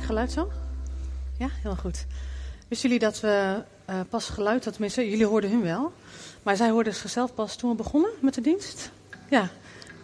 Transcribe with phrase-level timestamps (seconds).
[0.00, 0.52] Geluid zo?
[1.38, 2.06] Ja, heel goed.
[2.68, 5.92] Wisten jullie dat we uh, pas geluid, dat tenminste, jullie hoorden hun wel.
[6.42, 8.90] Maar zij hoorden zichzelf pas toen we begonnen met de dienst?
[9.28, 9.48] Ja.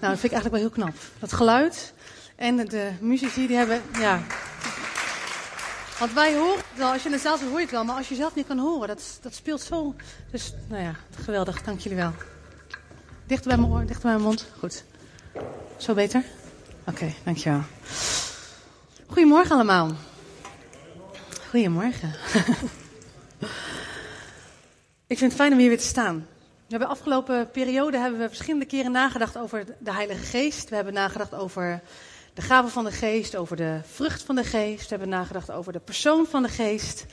[0.00, 0.94] Nou, dat vind ik eigenlijk wel heel knap.
[1.18, 1.92] Dat geluid
[2.36, 4.22] en de muzici, die hebben, ja.
[5.98, 8.08] Want wij horen het wel, als je het zelf hoor je het wel, maar als
[8.08, 9.94] je zelf niet kan horen, dat, dat speelt zo.
[10.30, 10.94] Dus, nou ja,
[11.24, 12.12] geweldig, dank jullie wel.
[13.26, 14.46] Dichter bij mijn oor, dichter bij mijn mond.
[14.58, 14.84] Goed.
[15.76, 16.24] Zo beter?
[16.80, 17.62] Oké, okay, dankjewel.
[19.06, 19.90] Goedemorgen allemaal.
[21.50, 22.14] Goedemorgen.
[25.06, 26.16] Ik vind het fijn om hier weer te staan.
[26.16, 30.68] We hebben de afgelopen periode hebben we verschillende keren nagedacht over de Heilige Geest.
[30.68, 31.80] We hebben nagedacht over
[32.34, 34.82] de gaven van de Geest, over de vrucht van de Geest.
[34.82, 37.06] We hebben nagedacht over de persoon van de Geest.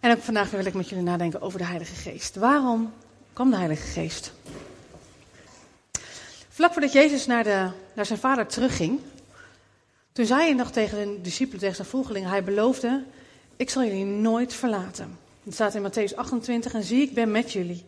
[0.00, 2.36] En ook vandaag wil ik met jullie nadenken over de Heilige Geest.
[2.36, 2.92] Waarom
[3.32, 4.32] kwam de Heilige Geest?
[6.48, 9.00] Vlak voordat Jezus naar, de, naar zijn vader terugging,
[10.18, 13.04] toen zei hij nog tegen de discipelen, tegen zijn volgelingen, hij beloofde,
[13.56, 15.18] ik zal jullie nooit verlaten.
[15.44, 17.84] Het staat in Matthäus 28, en zie ik ben met jullie,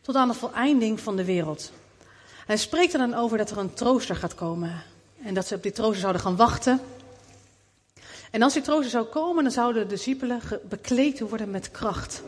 [0.00, 1.72] tot aan de voleinding van de wereld.
[2.46, 4.82] Hij spreekt er dan over dat er een trooster gaat komen.
[5.22, 6.80] En dat ze op die trooster zouden gaan wachten.
[8.30, 12.22] En als die trooster zou komen, dan zouden de discipelen bekleed worden met kracht.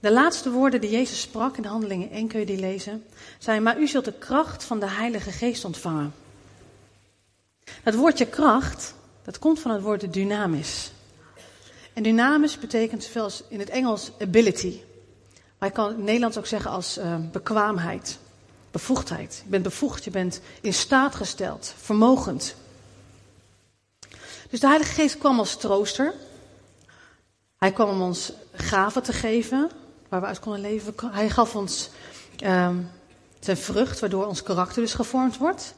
[0.00, 3.04] De laatste woorden die Jezus sprak in de Handelingen 1 kun je die lezen,
[3.38, 6.24] zijn: Maar u zult de kracht van de Heilige Geest ontvangen.
[7.82, 10.90] Het woordje kracht, dat komt van het woord dynamis.
[11.92, 14.80] En dynamis betekent zoveel als in het Engels ability.
[15.58, 18.18] Maar je kan in het Nederlands ook zeggen als uh, bekwaamheid,
[18.70, 19.40] bevoegdheid.
[19.44, 22.54] Je bent bevoegd, je bent in staat gesteld, vermogend.
[24.50, 26.14] Dus de Heilige Geest kwam als trooster.
[27.58, 29.70] Hij kwam om ons gaven te geven,
[30.08, 30.94] waar we uit konden leven.
[31.10, 31.90] Hij gaf ons
[32.44, 32.90] um,
[33.40, 35.74] zijn vrucht, waardoor ons karakter dus gevormd wordt.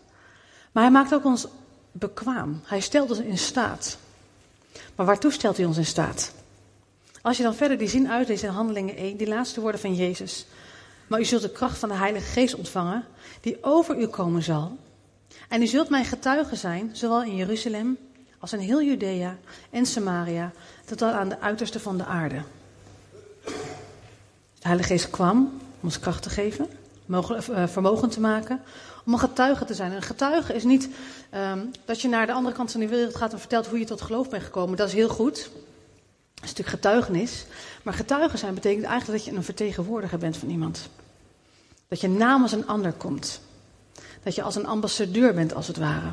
[0.72, 1.46] Maar hij maakt ook ons
[1.92, 2.60] bekwaam.
[2.64, 3.98] Hij stelt ons in staat.
[4.94, 6.32] Maar waartoe stelt hij ons in staat?
[7.22, 10.46] Als je dan verder die zin uitleest in Handelingen 1, die laatste woorden van Jezus.
[11.06, 13.04] Maar u zult de kracht van de Heilige Geest ontvangen,
[13.40, 14.76] die over u komen zal.
[15.48, 17.98] En u zult mijn getuige zijn, zowel in Jeruzalem
[18.38, 19.36] als in heel Judea
[19.70, 20.52] en Samaria,
[20.84, 22.42] tot aan de uiterste van de aarde.
[23.44, 26.66] De Heilige Geest kwam om ons kracht te geven,
[27.66, 28.60] vermogen te maken,
[29.04, 29.92] om een getuige te zijn.
[29.92, 30.88] Een getuige is niet
[31.34, 33.84] um, dat je naar de andere kant van de wereld gaat en vertelt hoe je
[33.84, 34.76] tot geloof bent gekomen.
[34.76, 35.50] Dat is heel goed.
[36.34, 37.46] Dat is natuurlijk getuigenis.
[37.82, 40.88] Maar getuige zijn betekent eigenlijk dat je een vertegenwoordiger bent van iemand.
[41.88, 43.40] Dat je namens een ander komt.
[44.22, 46.10] Dat je als een ambassadeur bent, als het ware.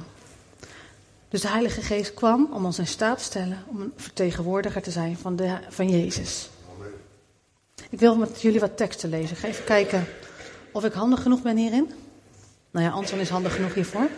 [1.29, 4.91] Dus de Heilige Geest kwam om ons in staat te stellen om een vertegenwoordiger te
[4.91, 6.49] zijn van, de, van Jezus.
[7.89, 9.35] Ik wil met jullie wat teksten lezen.
[9.35, 10.07] Ik ga even kijken
[10.75, 11.91] of ik handig genoeg ben hierin.
[12.71, 14.09] Nou ja, Anton is handig genoeg hiervoor.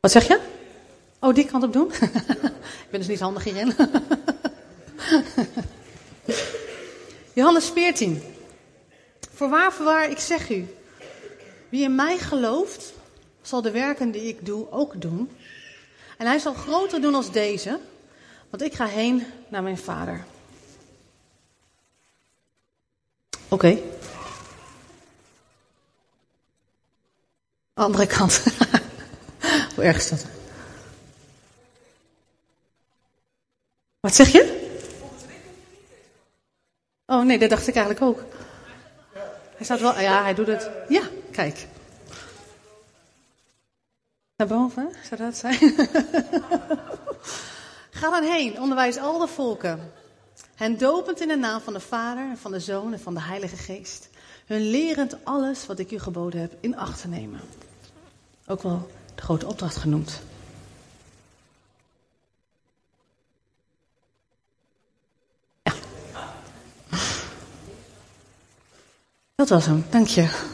[0.00, 0.40] Wat zeg je?
[1.18, 1.92] Oh, die kant op doen?
[2.84, 3.74] ik ben dus niet handig hierin.
[7.34, 8.22] Johannes 14.
[9.34, 10.66] Voorwaar, voorwaar, ik zeg u.
[11.68, 12.92] Wie in mij gelooft,
[13.40, 15.30] zal de werken die ik doe ook doen.
[16.18, 17.80] En hij zal groter doen als deze,
[18.52, 20.24] want ik ga heen naar mijn vader.
[23.48, 23.54] Oké.
[23.54, 23.82] Okay.
[27.74, 28.42] Andere kant.
[29.74, 30.26] Hoe erg is dat?
[34.00, 34.70] Wat zeg je?
[37.06, 38.24] Oh nee, dat dacht ik eigenlijk ook.
[39.56, 40.70] Hij staat wel, ja, hij doet het.
[40.88, 41.66] Ja, kijk.
[44.36, 45.58] Naar boven, zou dat zijn?
[48.02, 49.92] Ga dan heen, onderwijs al de volken.
[50.54, 53.20] Hen dopend in de naam van de Vader en van de Zoon en van de
[53.20, 54.08] Heilige Geest.
[54.46, 57.40] Hun lerend alles wat ik u geboden heb in acht te nemen.
[58.46, 60.20] Ook wel de grote opdracht genoemd.
[65.62, 65.72] Ja.
[69.34, 70.46] Dat was hem, dank je.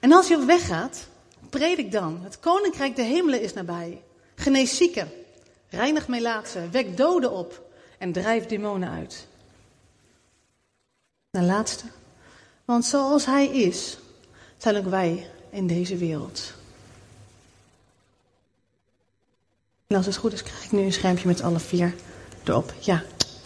[0.00, 1.06] En als je op weg gaat,
[1.50, 2.20] predik dan.
[2.22, 4.02] Het koninkrijk der hemelen is nabij.
[4.34, 5.10] Genees zieken,
[5.76, 9.26] reinig melaatsen, wek doden op en drijf demonen uit.
[11.30, 11.84] De laatste.
[12.64, 13.98] Want zoals hij is,
[14.56, 16.52] zijn ook wij in deze wereld.
[19.86, 21.94] En als het goed is, krijg ik nu een schermpje met alle vier
[22.44, 22.72] erop.
[22.78, 23.02] Ja,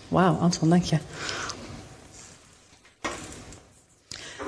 [0.09, 0.99] wauw, Anton, dank je.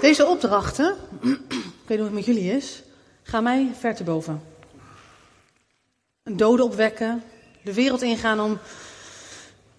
[0.01, 1.39] Deze opdrachten, ik
[1.87, 2.83] weet niet hoe het met jullie is,
[3.23, 4.43] gaan mij ver te boven.
[6.23, 7.23] Een dode opwekken,
[7.63, 8.59] de wereld ingaan om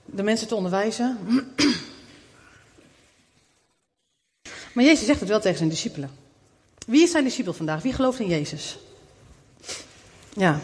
[0.05, 1.17] de mensen te onderwijzen.
[4.73, 6.11] Maar Jezus zegt het wel tegen zijn discipelen.
[6.85, 7.81] Wie is zijn discipel vandaag?
[7.81, 8.77] Wie gelooft in Jezus?
[10.33, 10.59] Ja.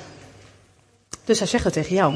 [1.23, 2.13] Dus hij zegt het tegen jou.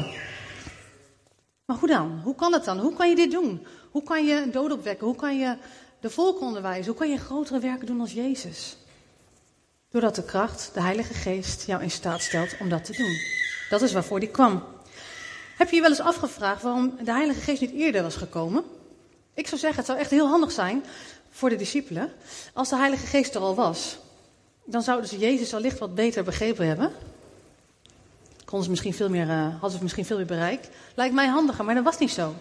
[1.64, 2.20] Maar hoe dan?
[2.24, 2.78] Hoe kan het dan?
[2.78, 3.66] Hoe kan je dit doen?
[3.90, 5.06] Hoe kan je dood opwekken?
[5.06, 5.56] Hoe kan je
[6.00, 6.86] de volk onderwijzen?
[6.86, 8.76] Hoe kan je grotere werken doen als Jezus?
[9.88, 13.18] Doordat de kracht, de Heilige Geest, jou in staat stelt om dat te doen.
[13.68, 14.73] Dat is waarvoor die kwam.
[15.56, 18.64] Heb je je wel eens afgevraagd waarom de Heilige Geest niet eerder was gekomen?
[19.34, 20.84] Ik zou zeggen, het zou echt heel handig zijn
[21.30, 22.12] voor de discipelen
[22.52, 23.98] als de Heilige Geest er al was.
[24.64, 26.92] Dan zouden ze Jezus allicht wat beter begrepen hebben.
[28.44, 30.68] Konden ze misschien veel meer, uh, hadden ze misschien veel meer bereik.
[30.94, 32.34] Lijkt mij handiger, maar dat was niet zo.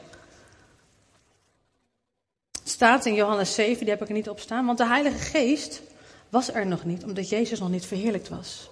[2.52, 4.66] Het staat in Johannes 7, die heb ik er niet op staan.
[4.66, 5.82] Want de Heilige Geest
[6.30, 8.70] was er nog niet, omdat Jezus nog niet verheerlijkt was.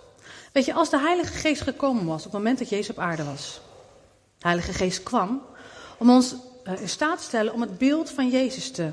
[0.54, 3.24] Weet je, als de Heilige Geest gekomen was op het moment dat Jezus op aarde
[3.24, 3.62] was.
[4.42, 5.42] De Heilige Geest kwam
[5.98, 6.36] om ons
[6.68, 8.90] uh, in staat te stellen om het beeld van Jezus te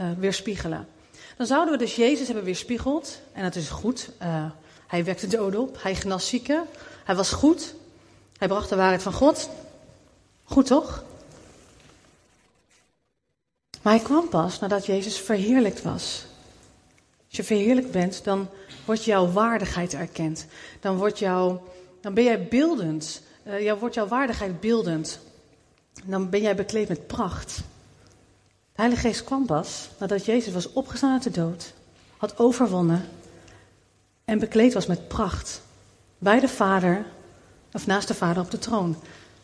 [0.00, 0.88] uh, weerspiegelen.
[1.36, 3.20] Dan zouden we dus Jezus hebben weerspiegeld.
[3.32, 4.10] En dat is goed.
[4.22, 4.44] Uh,
[4.86, 5.82] hij wekte doden op.
[5.82, 6.64] Hij genas zieken.
[7.04, 7.74] Hij was goed.
[8.38, 9.50] Hij bracht de waarheid van God.
[10.44, 11.04] Goed toch?
[13.82, 16.24] Maar hij kwam pas nadat Jezus verheerlijkt was.
[17.26, 18.48] Als je verheerlijkt bent, dan
[18.84, 20.46] wordt jouw waardigheid erkend.
[20.80, 21.62] Dan, wordt jouw,
[22.00, 23.22] dan ben jij beeldend.
[23.48, 25.18] Uh, jou, wordt jouw waardigheid beeldend.
[26.04, 27.56] Dan ben jij bekleed met pracht.
[28.72, 31.72] De Heilige Geest kwam pas nadat Jezus was opgestaan uit de dood,
[32.16, 33.08] had overwonnen
[34.24, 35.62] en bekleed was met pracht.
[36.18, 37.04] Bij de Vader,
[37.72, 38.96] of naast de Vader op de troon.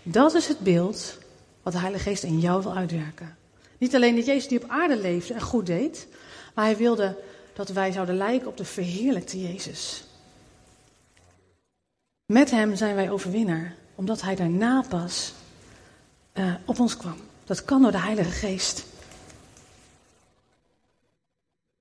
[0.02, 1.18] Dat is het beeld
[1.62, 3.36] wat de Heilige Geest in jou wil uitwerken.
[3.78, 6.06] Niet alleen dat Jezus die op aarde leefde en goed deed,
[6.54, 7.16] maar hij wilde
[7.52, 10.04] dat wij zouden lijken op de verheerlijkte Jezus.
[12.26, 15.32] Met hem zijn wij overwinnaar, omdat hij daarna pas
[16.34, 17.16] uh, op ons kwam.
[17.44, 18.84] Dat kan door de Heilige Geest.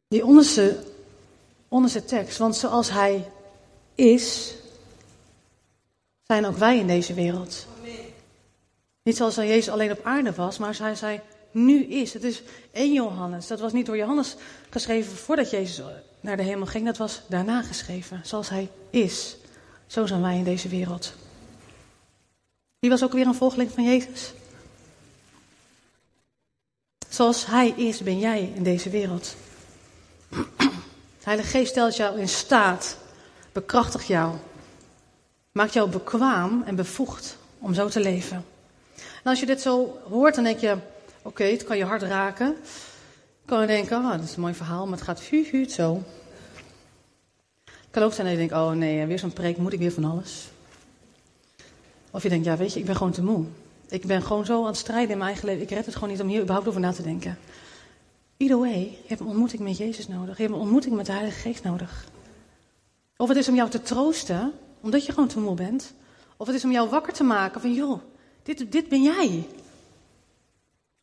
[0.07, 0.83] Die onderste,
[1.67, 3.31] onderste tekst, want zoals hij
[3.95, 4.53] is,
[6.23, 7.65] zijn ook wij in deze wereld.
[9.03, 11.21] Niet zoals Jezus alleen op aarde was, maar hij zei
[11.51, 12.13] nu is.
[12.13, 13.47] Het is 1 Johannes.
[13.47, 14.35] Dat was niet door Johannes
[14.69, 15.85] geschreven voordat Jezus
[16.19, 16.85] naar de hemel ging.
[16.85, 18.21] Dat was daarna geschreven.
[18.23, 19.35] Zoals hij is.
[19.87, 21.13] Zo zijn wij in deze wereld.
[22.83, 24.33] Wie was ook weer een volgeling van Jezus?
[27.09, 29.35] Zoals hij is, ben jij in deze wereld.
[30.29, 30.45] De
[31.23, 32.97] Heilige Geest stelt jou in staat,
[33.51, 34.35] bekrachtigt jou,
[35.51, 38.45] maakt jou bekwaam en bevoegd om zo te leven.
[38.95, 40.77] En als je dit zo hoort, dan denk je,
[41.21, 42.55] oké, het kan je hart raken.
[43.41, 46.03] Je kan je denken, ah, dat is een mooi verhaal, maar het gaat hu, zo.
[47.65, 49.91] Het kan ook zijn dat je denkt, oh nee, weer zo'n preek, moet ik weer
[49.91, 50.52] van alles.
[52.13, 53.45] Of je denkt, ja weet je, ik ben gewoon te moe.
[53.89, 55.63] Ik ben gewoon zo aan het strijden in mijn eigen leven.
[55.63, 57.37] Ik red het gewoon niet om hier überhaupt over na te denken.
[58.37, 60.37] Either way, je hebt een ontmoeting met Jezus nodig.
[60.37, 62.07] Je hebt een ontmoeting met de Heilige Geest nodig.
[63.17, 64.51] Of het is om jou te troosten,
[64.81, 65.93] omdat je gewoon te moe bent.
[66.37, 67.99] Of het is om jou wakker te maken van, joh,
[68.43, 69.47] dit, dit ben jij.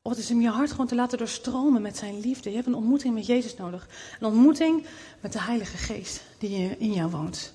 [0.02, 2.48] Of het is om je hart gewoon te laten doorstromen met zijn liefde.
[2.50, 3.88] Je hebt een ontmoeting met Jezus nodig.
[4.20, 4.86] Een ontmoeting
[5.20, 7.52] met de Heilige Geest die in jou woont.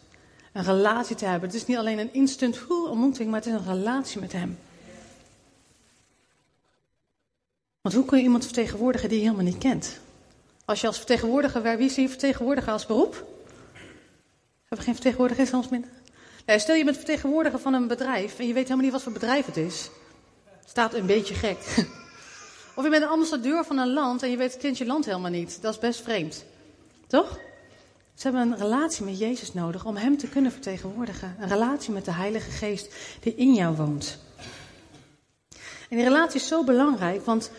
[0.55, 1.49] Een relatie te hebben.
[1.49, 4.57] Het is niet alleen een instant ontmoeting, maar het is een relatie met hem.
[7.81, 9.99] Want hoe kun je iemand vertegenwoordigen die je helemaal niet kent?
[10.65, 13.13] Als je als vertegenwoordiger, wie zie je vertegenwoordiger als beroep?
[13.13, 15.89] Hebben we geen vertegenwoordiger ons minder?
[16.45, 19.11] Nee, stel je bent vertegenwoordiger van een bedrijf en je weet helemaal niet wat voor
[19.11, 19.89] bedrijf het is.
[20.65, 21.57] Staat een beetje gek.
[22.75, 25.61] Of je bent ambassadeur van een land en je weet, kent je land helemaal niet.
[25.61, 26.45] Dat is best vreemd.
[27.07, 27.39] Toch?
[28.15, 31.35] Ze hebben een relatie met Jezus nodig om Hem te kunnen vertegenwoordigen.
[31.39, 34.17] Een relatie met de Heilige Geest die in jou woont.
[35.89, 37.51] En die relatie is zo belangrijk, want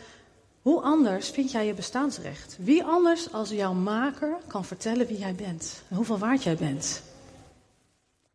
[0.62, 2.56] hoe anders vind jij je bestaansrecht?
[2.60, 7.02] Wie anders als jouw maker kan vertellen wie jij bent en hoeveel waard jij bent?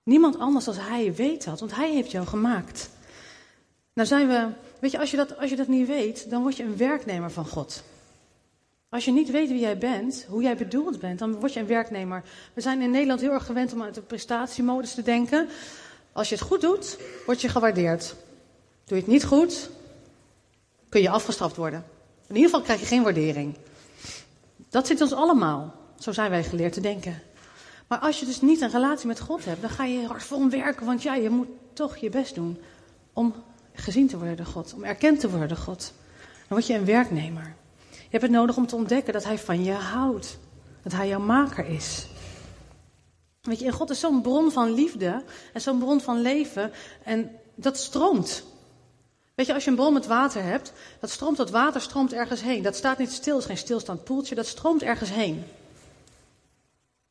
[0.03, 2.89] Niemand anders als hij weet dat, want hij heeft jou gemaakt.
[3.93, 4.47] Nou zijn we,
[4.79, 7.31] weet je, als je dat, als je dat niet weet, dan word je een werknemer
[7.31, 7.83] van God.
[8.91, 11.67] Als je niet weet wie jij bent, hoe jij bedoeld bent, dan word je een
[11.67, 12.23] werknemer.
[12.53, 15.47] We zijn in Nederland heel erg gewend om uit de prestatiemodus te denken.
[16.11, 18.15] Als je het goed doet, word je gewaardeerd.
[18.85, 19.69] Doe je het niet goed,
[20.89, 21.85] kun je afgestraft worden.
[22.27, 23.55] In ieder geval krijg je geen waardering.
[24.69, 25.75] Dat zit ons allemaal.
[25.99, 27.21] Zo zijn wij geleerd te denken.
[27.87, 30.37] Maar als je dus niet een relatie met God hebt, dan ga je hard voor
[30.37, 30.85] hem werken.
[30.85, 32.59] Want ja, je moet toch je best doen
[33.13, 33.33] om
[33.73, 34.73] gezien te worden door God.
[34.73, 35.93] Om erkend te worden door God.
[36.17, 37.59] Dan word je een werknemer.
[38.11, 40.37] Je hebt het nodig om te ontdekken dat hij van je houdt.
[40.83, 42.07] Dat hij jouw maker is.
[43.41, 46.71] Weet je, God is zo'n bron van liefde en zo'n bron van leven.
[47.03, 48.43] En dat stroomt.
[49.35, 52.41] Weet je, als je een bron met water hebt, dat stroomt dat water stroomt ergens
[52.41, 52.63] heen.
[52.63, 55.43] Dat staat niet stil, is geen stilstaand poeltje, dat stroomt ergens heen.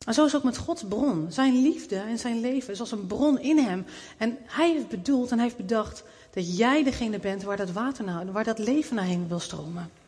[0.07, 1.26] En zo is het ook met Gods bron.
[1.30, 3.87] Zijn liefde en zijn leven is als een bron in hem.
[4.19, 8.04] En hij heeft bedoeld en hij heeft bedacht dat jij degene bent waar dat water
[8.04, 10.00] naar, waar dat leven naar heen wil stromen.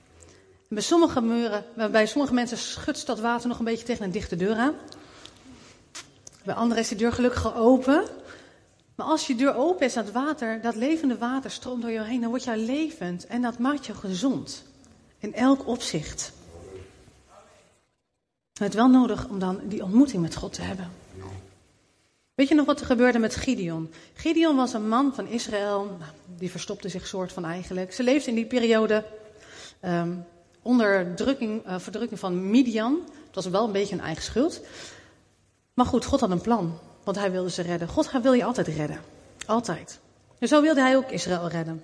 [0.72, 4.36] Bij sommige muren, bij sommige mensen schudst dat water nog een beetje tegen een dichte
[4.36, 4.74] deur aan.
[6.44, 8.04] Bij anderen is die deur gelukkig open.
[8.94, 12.20] Maar als je deur open is, dat water, dat levende water stroomt door jou heen,
[12.20, 14.64] dan word je levend en dat maakt je gezond.
[15.18, 16.32] In elk opzicht.
[18.52, 20.90] Het is wel nodig om dan die ontmoeting met God te hebben.
[22.34, 23.92] Weet je nog wat er gebeurde met Gideon?
[24.14, 27.92] Gideon was een man van Israël, nou, die verstopte zich soort van eigenlijk.
[27.92, 29.04] Ze leefde in die periode
[29.84, 30.24] um,
[30.62, 33.00] onder drukking, uh, verdrukking van Midian.
[33.26, 34.61] Het was wel een beetje een eigen schuld.
[35.75, 37.88] Maar goed, God had een plan, want hij wilde ze redden.
[37.88, 39.00] God wil je altijd redden.
[39.47, 40.00] Altijd.
[40.38, 41.83] En zo wilde hij ook Israël redden.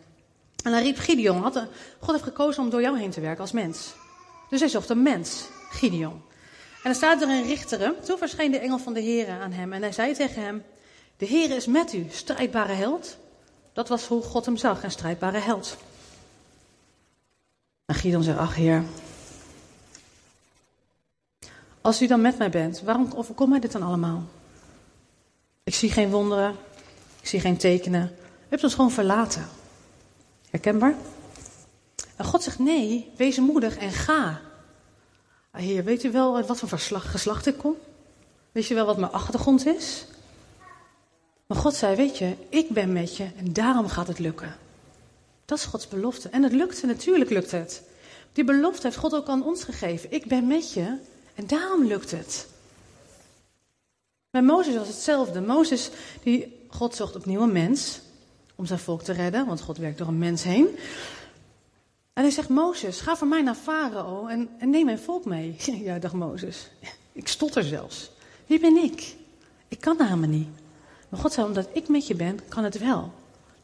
[0.64, 1.66] En dan riep Gideon, had,
[1.98, 3.94] God heeft gekozen om door jou heen te werken als mens.
[4.50, 6.22] Dus hij zocht een mens, Gideon.
[6.82, 9.72] En dan staat er in Richteren, toen verscheen de engel van de Heer aan hem
[9.72, 10.62] en hij zei tegen hem,
[11.16, 13.16] de Heer is met u, strijdbare held.
[13.72, 15.76] Dat was hoe God hem zag, een strijdbare held.
[17.88, 18.84] En Gideon zegt, ach Heer,
[21.80, 24.22] als u dan met mij bent, waarom overkomt mij dit dan allemaal?
[25.64, 26.54] Ik zie geen wonderen,
[27.20, 28.10] ik zie geen tekenen.
[28.12, 29.48] U hebt ons gewoon verlaten.
[30.50, 30.94] Herkenbaar?
[32.16, 34.40] En God zegt, nee, wees moedig en ga.
[35.50, 37.74] Ah, heer, weet u wel wat voor geslacht ik kom?
[38.52, 40.06] Weet je wel wat mijn achtergrond is?
[41.46, 44.56] Maar God zei, weet je, ik ben met je en daarom gaat het lukken.
[45.48, 46.28] Dat is Gods belofte.
[46.28, 47.82] En het lukte, natuurlijk lukt het.
[48.32, 50.12] Die belofte heeft God ook aan ons gegeven.
[50.12, 50.96] Ik ben met je
[51.34, 52.48] en daarom lukt het.
[54.30, 55.40] Bij Mozes was hetzelfde.
[55.40, 55.90] Mozes,
[56.22, 58.00] die, God zocht opnieuw een mens
[58.54, 60.66] om zijn volk te redden, want God werkt door een mens heen.
[62.12, 65.56] En hij zegt, Mozes, ga voor mij naar Farao en, en neem mijn volk mee.
[65.86, 66.70] Ja, dacht Mozes.
[67.12, 68.10] Ik stotter zelfs.
[68.46, 69.16] Wie ben ik?
[69.68, 70.48] Ik kan namelijk niet.
[71.08, 73.12] Maar God zei, omdat ik met je ben, kan het wel.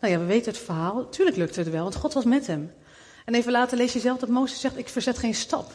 [0.04, 1.08] Nou ja, we weten het verhaal.
[1.08, 2.72] Tuurlijk lukte het wel, want God was met hem.
[3.24, 5.72] En even later lees je zelf dat Mozes zegt, ik verzet geen stap.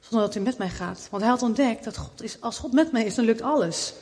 [0.00, 1.08] Zonder dat hij met mij gaat.
[1.10, 3.94] Want hij had ontdekt dat God is, als God met mij is, dan lukt alles.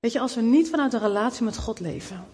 [0.00, 2.24] Weet je, als we niet vanuit een relatie met God leven,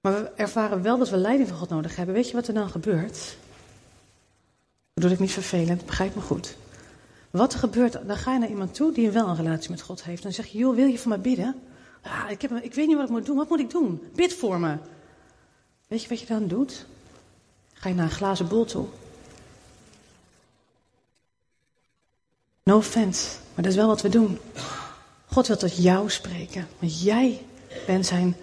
[0.00, 2.14] maar we ervaren wel dat we leiding van God nodig hebben.
[2.14, 3.14] Weet je wat er dan gebeurt?
[3.14, 6.56] Dat bedoel ik niet vervelend, begrijp me goed.
[7.30, 10.04] Wat er gebeurt, dan ga je naar iemand toe die wel een relatie met God
[10.04, 10.22] heeft.
[10.22, 11.62] Dan zeg je, joh, wil je voor mij bidden?
[12.02, 13.36] Ja, ik, heb, ik weet niet wat ik moet doen.
[13.36, 14.02] Wat moet ik doen?
[14.14, 14.76] Bid voor me.
[15.88, 16.86] Weet je wat je dan doet?
[17.72, 18.86] Ga je naar een glazen bol toe.
[22.62, 24.38] No offense, maar dat is wel wat we doen.
[25.26, 27.42] God wil tot jou spreken, want jij
[27.86, 28.36] bent zijn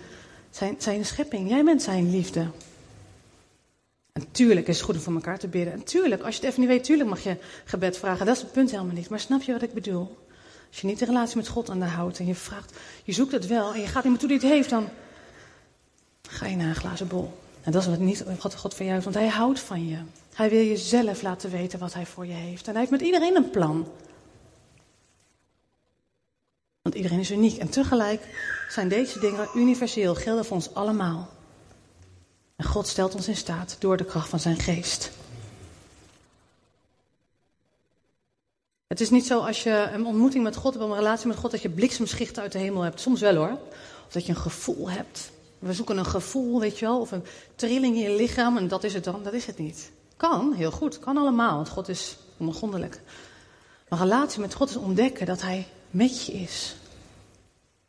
[0.49, 1.49] zijn, zijn schepping.
[1.49, 2.47] Jij bent zijn liefde.
[4.11, 5.73] En tuurlijk is het goed om voor elkaar te bidden.
[5.73, 8.25] En tuurlijk, als je het even niet weet, tuurlijk mag je gebed vragen.
[8.25, 9.09] Dat is het punt helemaal niet.
[9.09, 10.17] Maar snap je wat ik bedoel?
[10.69, 13.31] Als je niet de relatie met God aan de houdt en je vraagt, je zoekt
[13.31, 14.89] het wel en je gaat iemand toe die het heeft, dan
[16.21, 17.37] ga je naar een glazen bol.
[17.61, 19.97] En dat is wat niet God, God van jou heeft, want hij houdt van je.
[20.33, 22.65] Hij wil je zelf laten weten wat hij voor je heeft.
[22.65, 23.87] En hij heeft met iedereen een plan.
[26.81, 27.57] Want iedereen is uniek.
[27.57, 28.21] En tegelijk
[28.69, 31.29] zijn deze dingen universeel, gelden voor ons allemaal.
[32.55, 35.11] En God stelt ons in staat door de kracht van zijn geest.
[38.89, 41.51] Het is niet zo als je een ontmoeting met God hebt, een relatie met God,
[41.51, 42.99] dat je bliksemschichten uit de hemel hebt.
[42.99, 43.57] Soms wel hoor.
[44.05, 45.31] Of dat je een gevoel hebt.
[45.59, 47.23] We zoeken een gevoel, weet je wel, of een
[47.55, 49.23] trilling in je lichaam en dat is het dan.
[49.23, 49.91] Dat is het niet.
[50.17, 53.01] Kan, heel goed, kan allemaal, want God is ongrondelijk.
[53.89, 56.75] Maar relatie met God is ontdekken dat Hij met je is.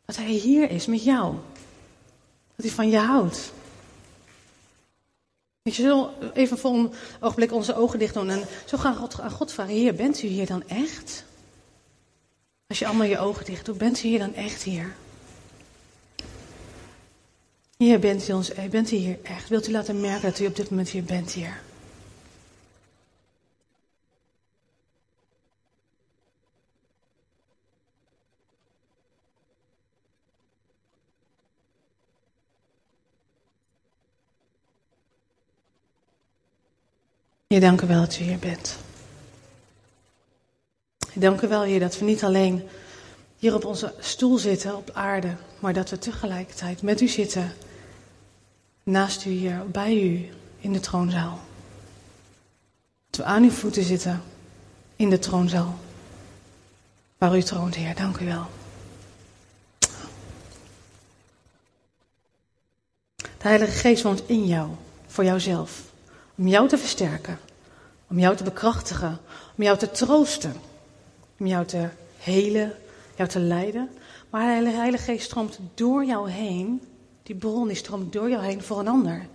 [0.05, 1.35] Dat Hij hier is met jou.
[2.55, 3.51] Dat Hij van je houdt.
[5.61, 9.19] Weet je, zo even voor een ogenblik onze ogen dicht doen en zo gaan God,
[9.19, 11.25] aan God vragen: Heer, bent u hier dan echt?
[12.67, 14.95] Als je allemaal je ogen dicht doet, bent u hier dan echt hier?
[17.77, 19.49] Hier bent u, ons, bent u hier echt?
[19.49, 21.61] Wilt u laten merken dat u op dit moment hier bent hier?
[37.51, 38.77] Je dank u wel dat u hier bent.
[41.13, 42.67] Dank u wel, Heer, dat we niet alleen
[43.37, 47.53] hier op onze stoel zitten op aarde, maar dat we tegelijkertijd met u zitten,
[48.83, 50.29] naast u hier, bij u,
[50.59, 51.39] in de troonzaal.
[53.09, 54.23] Dat we aan uw voeten zitten,
[54.95, 55.79] in de troonzaal,
[57.17, 57.95] waar u troont, Heer.
[57.95, 58.49] Dank u wel.
[63.15, 64.69] De Heilige Geest woont in jou,
[65.07, 65.90] voor jouzelf.
[66.41, 67.39] Om jou te versterken,
[68.07, 69.19] om jou te bekrachtigen,
[69.57, 70.53] om jou te troosten,
[71.39, 72.73] om jou te helen,
[73.15, 73.89] jou te leiden.
[74.29, 76.81] Maar de Heilige Geest stroomt door jou heen,
[77.23, 79.27] die bron die stroomt door jou heen voor een ander.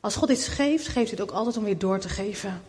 [0.00, 2.62] Als God iets geeft, geeft hij het ook altijd om weer door te geven.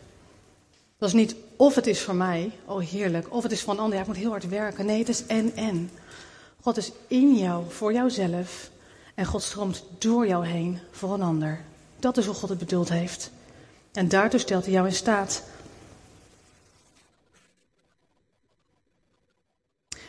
[0.98, 3.80] Dat is niet of het is voor mij, oh heerlijk, of het is voor een
[3.80, 4.86] ander, ja, ik moet heel hard werken.
[4.86, 5.90] Nee, het is en en.
[6.60, 8.70] God is in jou, voor jouzelf.
[9.14, 11.64] En God stroomt door jou heen voor een ander.
[11.98, 13.30] Dat is hoe God het bedoeld heeft.
[13.96, 15.42] En daartoe stelt hij jou in staat.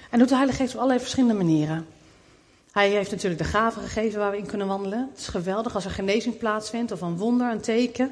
[0.10, 1.88] En doet de Heilige Geest op allerlei verschillende manieren.
[2.72, 5.10] Hij heeft natuurlijk de gaven gegeven waar we in kunnen wandelen.
[5.12, 8.12] Het is geweldig als er genezing plaatsvindt, of een wonder, een teken.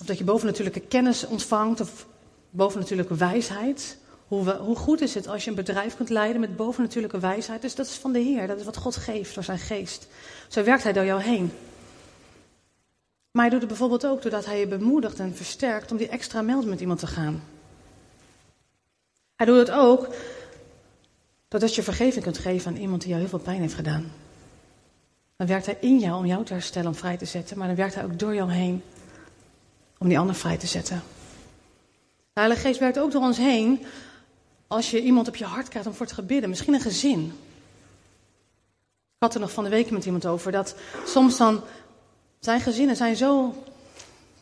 [0.00, 2.06] Of dat je bovennatuurlijke kennis ontvangt, of
[2.50, 3.98] bovennatuurlijke wijsheid.
[4.28, 7.62] Hoe, hoe, goed is het als je een bedrijf kunt leiden met bovennatuurlijke wijsheid?
[7.62, 10.06] Dus dat is van de Heer, dat is wat God geeft door zijn geest.
[10.48, 11.52] Zo werkt hij door jou heen.
[13.38, 16.42] Maar hij doet het bijvoorbeeld ook doordat hij je bemoedigt en versterkt om die extra
[16.42, 17.42] mijl met iemand te gaan.
[19.36, 20.08] Hij doet het ook
[21.48, 24.12] doordat je vergeving kunt geven aan iemand die jou heel veel pijn heeft gedaan.
[25.36, 27.76] Dan werkt hij in jou om jou te herstellen, om vrij te zetten, maar dan
[27.76, 28.82] werkt hij ook door jou heen
[29.98, 31.02] om die ander vrij te zetten.
[32.32, 33.86] De Heilige Geest werkt ook door ons heen
[34.66, 37.24] als je iemand op je hart krijgt om voor te gebidden, misschien een gezin.
[39.14, 41.62] Ik had er nog van de week met iemand over dat soms dan
[42.40, 43.54] zijn gezinnen zijn zo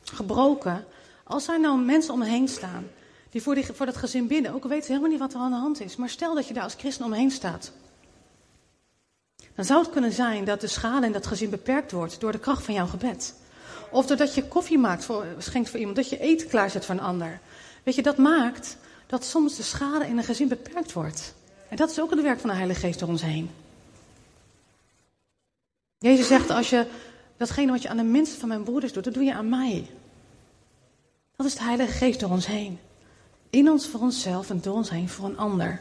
[0.04, 0.84] gebroken.
[1.24, 2.88] Als er nou mensen om staan
[3.30, 5.50] die voor, die voor dat gezin bidden, ook weten ze helemaal niet wat er aan
[5.50, 5.96] de hand is.
[5.96, 7.72] Maar stel dat je daar als christen omheen staat.
[9.54, 12.38] Dan zou het kunnen zijn dat de schade in dat gezin beperkt wordt door de
[12.38, 13.34] kracht van jouw gebed.
[13.90, 17.00] Of doordat je koffie maakt voor, schenkt voor iemand, dat je eten klaarzet voor een
[17.00, 17.40] ander.
[17.82, 18.76] Weet je, dat maakt
[19.06, 21.34] dat soms de schade in een gezin beperkt wordt.
[21.68, 23.50] En dat is ook het werk van de Heilige Geest door ons heen.
[25.98, 26.86] Jezus zegt, als je
[27.36, 29.90] datgene wat je aan de minste van mijn broeders doet, dat doe je aan mij.
[31.36, 32.78] Dat is de Heilige Geest door ons heen.
[33.50, 35.80] In ons voor onszelf en door ons heen voor een ander.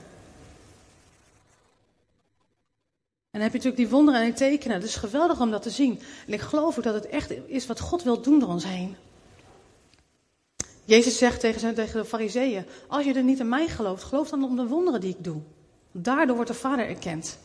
[3.36, 4.76] En dan heb je natuurlijk die wonderen en tekenen.
[4.76, 6.00] Het is geweldig om dat te zien.
[6.28, 8.96] En ik geloof ook dat het echt is wat God wil doen door ons heen.
[10.86, 14.30] Jezus zegt tegen, zijn, tegen de fariseeën, als je er niet in mij gelooft, geloof
[14.30, 15.42] dan om de wonderen die ik doe.
[15.92, 17.38] Daardoor wordt de Vader erkend.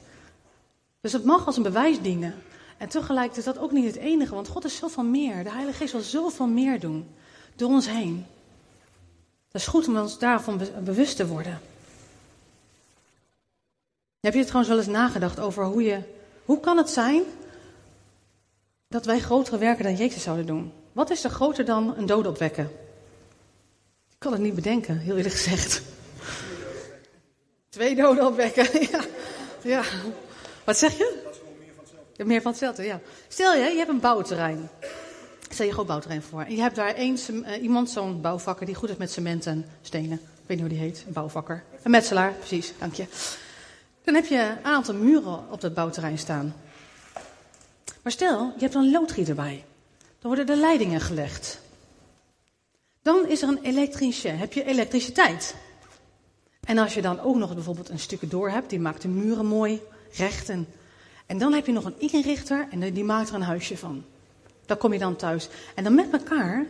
[1.01, 2.35] Dus het mag als een bewijs dienen.
[2.81, 5.45] En tegelijk is dat ook niet het enige, want God is zoveel meer.
[5.45, 7.15] De Heilige Geest wil zoveel meer doen.
[7.57, 8.27] Door ons heen.
[9.51, 11.61] Dat is goed om ons daarvan bewust te worden.
[14.21, 16.03] Heb je trouwens wel eens nagedacht over hoe je.
[16.45, 17.23] Hoe kan het zijn
[18.89, 20.73] dat wij grotere werken dan Jezus zouden doen?
[20.93, 22.65] Wat is er groter dan een dode opwekken?
[24.11, 25.83] Ik kan het niet bedenken, heel eerlijk gezegd.
[27.69, 29.05] Twee doden opwekken, ja.
[29.63, 29.83] ja.
[30.65, 31.30] Wat zeg je?
[32.27, 33.01] Meer van hetzelfde, ja.
[33.29, 34.69] Stel je, je hebt een bouwterrein.
[35.49, 36.43] Stel je gewoon bouwterrein voor.
[36.43, 39.65] En je hebt daar eens, uh, iemand, zo'n bouwvakker, die goed is met cement en
[39.83, 40.13] stenen.
[40.13, 41.65] Ik weet niet hoe die heet, een bouwvakker.
[41.83, 43.07] Een metselaar, precies, dank je.
[44.05, 46.55] Dan heb je een aantal muren op dat bouwterrein staan.
[48.03, 49.65] Maar stel, je hebt een loodgieter bij.
[49.99, 51.61] Dan worden de leidingen gelegd.
[53.03, 54.39] Dan is er een elektricien.
[54.39, 55.55] Heb je elektriciteit?
[56.65, 59.47] En als je dan ook nog bijvoorbeeld een stukje door hebt, die maakt de muren
[59.47, 59.81] mooi,
[60.13, 60.49] recht.
[60.49, 60.67] En,
[61.31, 64.05] en dan heb je nog een inrichter en die maakt er een huisje van.
[64.67, 65.49] Daar kom je dan thuis.
[65.75, 66.67] En dan met elkaar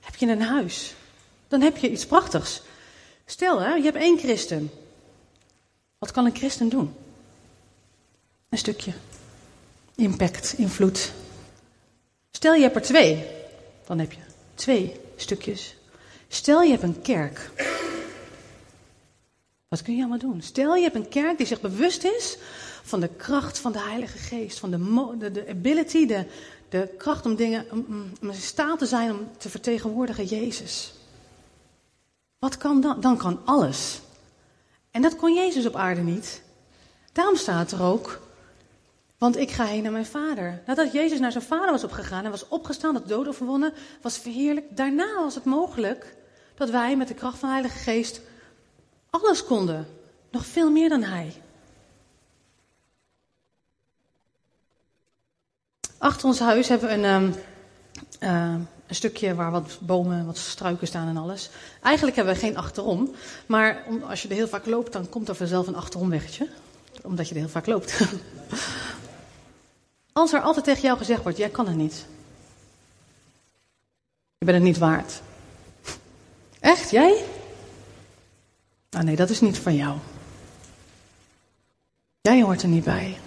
[0.00, 0.94] heb je een huis.
[1.48, 2.62] Dan heb je iets prachtigs.
[3.24, 4.70] Stel, hè, je hebt één christen.
[5.98, 6.94] Wat kan een christen doen?
[8.48, 8.92] Een stukje.
[9.94, 11.12] Impact, invloed.
[12.30, 13.26] Stel je hebt er twee.
[13.86, 14.20] Dan heb je
[14.54, 15.76] twee stukjes.
[16.28, 17.50] Stel je hebt een kerk.
[19.70, 20.42] Wat kun je allemaal doen?
[20.42, 22.36] Stel je hebt een kerk die zich bewust is
[22.82, 26.26] van de kracht van de Heilige Geest, van de, ability, de,
[26.68, 30.92] de kracht om dingen, om, om in staat te zijn om te vertegenwoordigen Jezus.
[32.38, 33.00] Wat kan dan?
[33.00, 34.00] Dan kan alles.
[34.90, 36.42] En dat kon Jezus op aarde niet.
[37.12, 38.20] Daarom staat er ook,
[39.18, 40.62] want ik ga heen naar mijn vader.
[40.66, 44.76] Nadat Jezus naar zijn vader was opgegaan en was opgestaan, dat dood overwonnen, was verheerlijk.
[44.76, 46.16] Daarna was het mogelijk
[46.54, 48.20] dat wij met de kracht van de Heilige Geest
[49.10, 49.86] alles konden.
[50.30, 51.32] Nog veel meer dan hij.
[55.98, 57.34] Achter ons huis hebben we een, um,
[58.20, 58.54] uh,
[58.86, 61.50] een stukje waar wat bomen, wat struiken staan en alles.
[61.82, 63.14] Eigenlijk hebben we geen achterom.
[63.46, 66.48] Maar als je er heel vaak loopt, dan komt er vanzelf een achteromweggetje.
[67.02, 68.00] Omdat je er heel vaak loopt.
[70.12, 72.06] Als er altijd tegen jou gezegd wordt, jij kan het niet.
[74.38, 75.20] Je bent het niet waard.
[76.60, 77.24] Echt, jij?
[78.90, 79.98] Ah nee, dat is niet van jou.
[82.20, 83.18] Jij hoort er niet bij.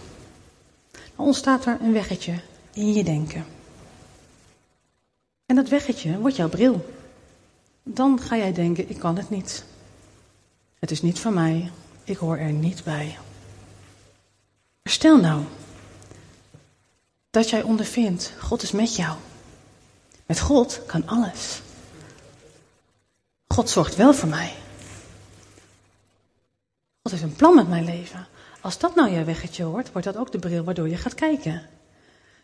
[0.92, 2.42] Dan ontstaat er een weggetje.
[2.74, 3.46] in je denken.
[5.46, 6.94] En dat weggetje wordt jouw bril.
[7.84, 9.66] Dan ga jij denken, ik kan het niet.
[10.80, 11.72] Het is niet van mij,
[12.04, 13.18] ik hoor er niet bij.
[14.82, 15.44] Maar stel nou
[17.30, 19.18] dat jij ondervindt, God is met jou.
[20.26, 21.62] Met God kan alles.
[23.48, 24.54] God zorgt wel voor mij.
[27.20, 28.28] Heeft een plan met mijn leven.
[28.62, 31.62] Als dat nou je weggetje wordt, wordt dat ook de bril waardoor je gaat kijken.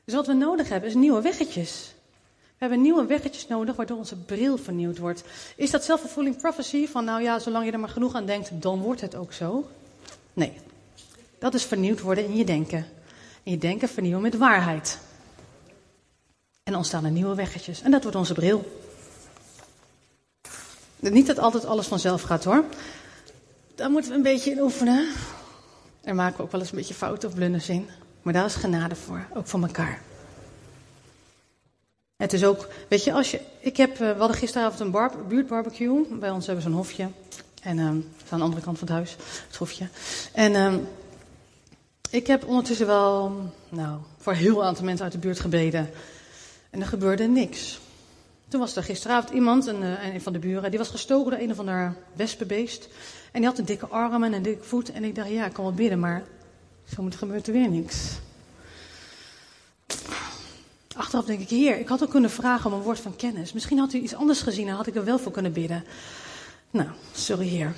[0.06, 1.94] Dus wat we nodig hebben is nieuwe weggetjes.
[2.34, 5.24] We hebben nieuwe weggetjes nodig waardoor onze bril vernieuwd wordt.
[5.56, 8.82] Is dat self-fulfilling prophecy van nou ja, zolang je er maar genoeg aan denkt, dan
[8.82, 9.68] wordt het ook zo?
[10.34, 10.54] Nee.
[11.40, 12.86] Dat is vernieuwd worden in je denken.
[13.44, 15.00] In je denken vernieuwen met waarheid.
[16.64, 17.82] En ontstaan er nieuwe weggetjes.
[17.82, 18.80] En dat wordt onze bril.
[21.00, 22.64] Niet dat altijd alles vanzelf gaat hoor.
[23.80, 25.10] Daar moeten we een beetje in oefenen.
[26.02, 27.90] Er maken we ook wel eens een beetje fouten of blunders in.
[28.22, 30.02] Maar daar is genade voor, ook voor elkaar.
[32.18, 35.12] Het is ook, weet je, als je, ik heb, eh, we hadden gisteravond een bar,
[35.28, 36.06] buurtbarbecue.
[36.20, 37.08] Bij ons hebben we zo'n hofje.
[37.62, 39.16] En um, aan de andere kant van het huis,
[39.48, 39.88] het hofje.
[40.34, 40.88] En um,
[42.10, 43.32] ik heb ondertussen wel,
[43.70, 45.90] nou, voor een heel aantal mensen uit de buurt gebeden.
[46.70, 47.80] En er gebeurde niks.
[48.48, 51.40] Toen was er gisteravond iemand, een, eh, een van de buren, die was gestoken door
[51.40, 52.90] een of ander wespenbeest.
[53.32, 54.92] En die had een dikke arm en een dikke voet.
[54.92, 56.24] En ik dacht, ja, ik kan wel bidden, maar
[56.96, 58.20] zo gebeurt er weer niks.
[60.96, 63.54] Achteraf denk ik, heer, ik had ook kunnen vragen om een woord van kennis.
[63.54, 65.84] Misschien had u iets anders gezien en had ik er wel voor kunnen bidden.
[66.72, 67.76] Nou, sorry heer.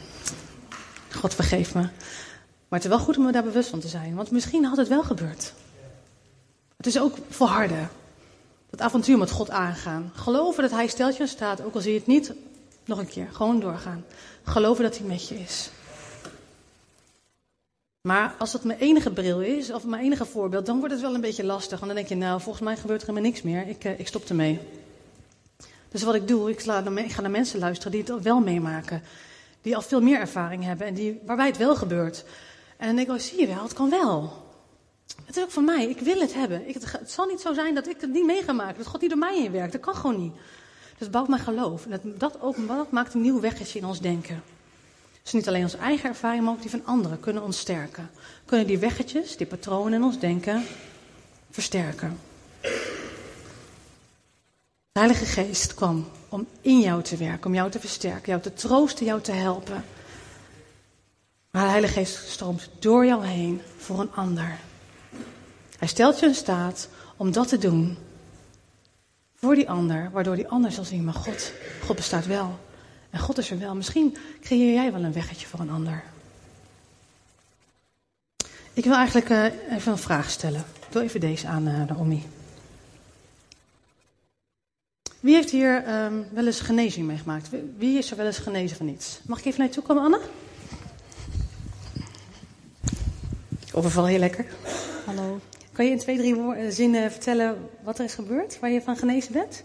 [1.10, 1.82] God vergeef me.
[1.82, 4.16] Maar het is wel goed om me daar bewust van te zijn.
[4.16, 5.54] Want misschien had het wel gebeurd.
[6.78, 7.90] Het is ook volharden.
[8.70, 10.12] Dat avontuur met God aangaan.
[10.16, 12.34] Geloven dat hij stelt je staat, ook al zie je het niet.
[12.86, 14.06] Nog een keer, gewoon doorgaan.
[14.44, 15.70] Geloven dat hij met je is.
[18.02, 21.16] Maar als dat mijn enige bril is, of mijn enige voorbeeld, dan wordt het wel
[21.16, 21.80] een beetje lastig.
[21.80, 23.68] Want dan denk je, nou, volgens mij gebeurt er helemaal niks meer.
[23.68, 24.60] Ik, uh, ik stop ermee.
[25.90, 26.64] Dus wat ik doe, ik,
[26.96, 29.02] ik, ga naar mensen luisteren die het wel meemaken.
[29.62, 32.24] Die al veel meer ervaring hebben en die, waarbij het wel gebeurt.
[32.78, 34.46] En dan denk ik, oh, zie je wel, het kan wel.
[35.26, 36.68] Het is ook voor mij, ik wil het hebben.
[36.68, 39.02] Ik, het, zal niet zo zijn dat ik het niet mee ga maken, dat God
[39.02, 39.72] niet door mij in werkt.
[39.72, 40.34] Dat kan gewoon niet.
[41.02, 41.86] Dus het bouwt mijn geloof.
[41.86, 42.38] En dat, dat,
[42.68, 44.44] dat maakt een nieuw weggetje in ons denken.
[45.24, 48.10] Dus niet alleen onze eigen ervaring, maar ook die van anderen kunnen ons sterken.
[48.46, 50.66] Kunnen die weggetjes, die patronen in ons denken,
[51.52, 52.20] versterken.
[54.92, 58.54] De Heilige Geest kwam om in jou te werken, om jou te versterken, jou te
[58.54, 59.86] troosten, jou te helpen.
[61.52, 64.60] Maar de Heilige Geest stroomt door jou heen voor een ander.
[65.78, 67.98] Hij stelt je in staat om dat te doen
[69.42, 71.52] voor die ander, waardoor die ander zal zien, maar God,
[71.86, 72.60] God bestaat wel.
[73.10, 73.76] En God is er wel.
[73.76, 76.04] Misschien creëer jij wel een weggetje voor een ander.
[78.74, 80.60] Ik wil eigenlijk uh, even een vraag stellen.
[80.60, 82.24] Ik wil even deze aan uh, Naomi.
[85.20, 87.50] Wie heeft hier um, wel eens genezing meegemaakt?
[87.78, 89.20] Wie is er wel eens genezen van iets?
[89.26, 90.22] Mag ik even naar je toe komen, Anne?
[93.74, 94.46] Overval heel lekker.
[95.06, 95.40] Hallo.
[95.72, 98.96] Kan je in twee, drie eh, zinnen vertellen wat er is gebeurd, waar je van
[98.96, 99.64] genezen bent?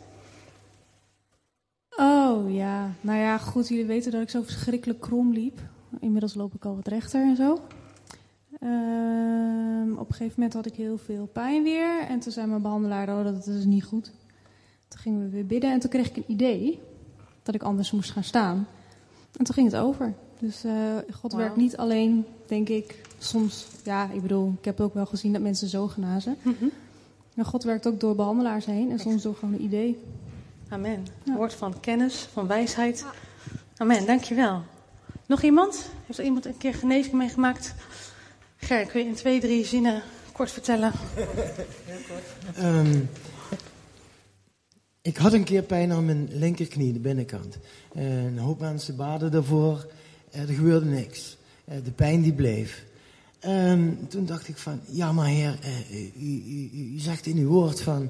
[1.96, 5.60] Oh ja, nou ja, goed, jullie weten dat ik zo verschrikkelijk krom liep.
[6.00, 7.52] Inmiddels loop ik al wat rechter en zo.
[8.60, 12.00] Uh, op een gegeven moment had ik heel veel pijn weer.
[12.00, 14.12] En toen zei mijn behandelaar, oh, dat is niet goed.
[14.88, 16.80] Toen gingen we weer bidden en toen kreeg ik een idee
[17.42, 18.66] dat ik anders moest gaan staan.
[19.36, 20.14] En toen ging het over.
[20.38, 20.72] Dus uh,
[21.12, 21.40] God wow.
[21.40, 25.42] werkt niet alleen, denk ik, soms, ja, ik bedoel, ik heb ook wel gezien dat
[25.42, 26.36] mensen zo genazen.
[26.42, 26.70] Mm -hmm.
[27.34, 29.98] Maar God werkt ook door behandelaars heen en soms door gewoon een idee.
[30.68, 31.06] Amen.
[31.22, 31.34] Ja.
[31.34, 33.04] Woord van kennis, van wijsheid.
[33.76, 34.62] Amen, dankjewel.
[35.26, 35.88] Nog iemand?
[36.06, 37.74] Heeft er iemand een keer genezing meegemaakt?
[38.56, 40.92] Ger, kun je in twee, drie zinnen kort vertellen?
[42.58, 43.08] um,
[45.10, 47.58] ik had een keer pijn aan mijn linkerknie, de binnenkant.
[47.96, 49.86] Uh, een hoop mensen baden daarvoor.
[50.36, 51.36] Uh, er gebeurde niks.
[51.68, 52.84] Uh, de pijn die bleef.
[53.46, 55.58] Um, toen dacht ik van, ja maar heer,
[56.18, 58.08] u, u, u zegt in uw woord van...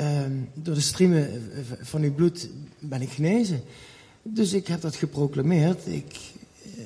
[0.00, 3.62] Um, door de striemen van uw bloed ben ik genezen.
[4.22, 5.86] Dus ik heb dat geproclameerd.
[5.86, 6.16] Ik,
[6.76, 6.82] uh,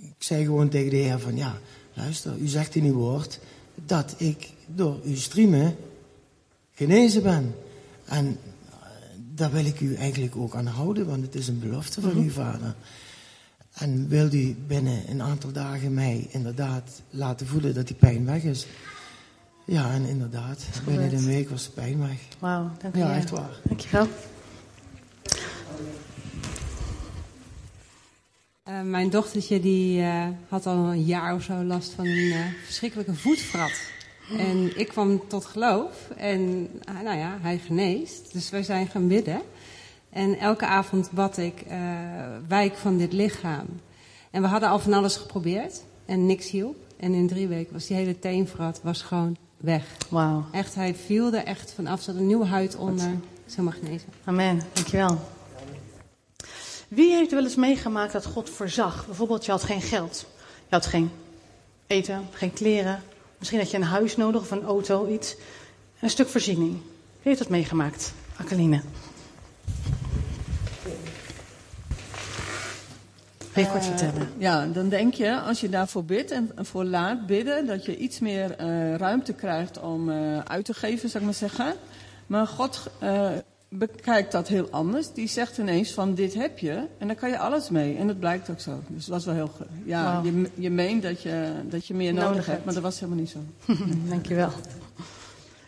[0.00, 1.58] ik zei gewoon tegen de Heer van ja,
[1.94, 3.38] luister, u zegt in uw woord
[3.86, 5.76] dat ik door uw striemen
[6.74, 7.54] genezen ben.
[8.04, 8.38] En
[9.34, 12.30] daar wil ik u eigenlijk ook aan houden, want het is een belofte van uw
[12.30, 12.74] vader.
[13.72, 18.42] En wil u binnen een aantal dagen mij inderdaad laten voelen dat die pijn weg
[18.42, 18.66] is.
[19.64, 22.18] Ja, en inderdaad, binnen een week was de pijn weg.
[22.38, 23.60] Wauw, dank je Ja, echt waar.
[23.64, 24.08] Dankjewel.
[28.68, 32.46] Uh, mijn dochtertje die uh, had al een jaar of zo last van een uh,
[32.64, 33.72] verschrikkelijke voetvrat.
[34.38, 36.68] En ik kwam tot geloof en
[37.02, 38.32] nou ja, hij geneest.
[38.32, 39.42] Dus wij zijn gaan bidden.
[40.12, 41.76] En elke avond bad ik, uh,
[42.48, 43.66] wijk van dit lichaam.
[44.30, 46.76] En we hadden al van alles geprobeerd en niks hielp.
[46.96, 49.84] En in drie weken was die hele teenvrat was gewoon weg.
[50.08, 50.44] Wauw.
[50.52, 51.98] Echt, hij viel er echt vanaf.
[51.98, 53.10] Er zat een nieuwe huid onder.
[53.46, 54.08] Zo mag genezen.
[54.24, 54.60] Amen.
[54.72, 55.18] Dankjewel.
[56.88, 59.06] Wie heeft wel eens meegemaakt dat God voorzag?
[59.06, 60.26] Bijvoorbeeld, je had geen geld.
[60.68, 61.10] Je had geen
[61.86, 63.02] eten, geen kleren.
[63.38, 65.36] Misschien had je een huis nodig of een auto, iets.
[66.00, 66.70] Een stuk voorziening.
[66.70, 66.80] Wie
[67.22, 68.12] heeft dat meegemaakt?
[68.36, 68.82] Akkeline.
[73.54, 74.28] Wil je kort vertellen?
[74.38, 78.18] Ja, dan denk je, als je daarvoor bidt en voor laat bidden, dat je iets
[78.18, 81.74] meer uh, ruimte krijgt om uh, uit te geven, zou ik maar zeggen.
[82.26, 82.90] Maar God
[83.78, 85.12] bekijkt dat heel anders.
[85.12, 87.96] Die zegt ineens van dit heb je en daar kan je alles mee.
[87.96, 88.82] En dat blijkt ook zo.
[88.88, 89.52] Dus dat was wel heel...
[89.84, 90.24] Ja, wow.
[90.24, 93.20] je, je meent dat je, dat je meer nodig, nodig hebt, maar dat was helemaal
[93.20, 93.38] niet zo.
[94.08, 94.52] Dankjewel.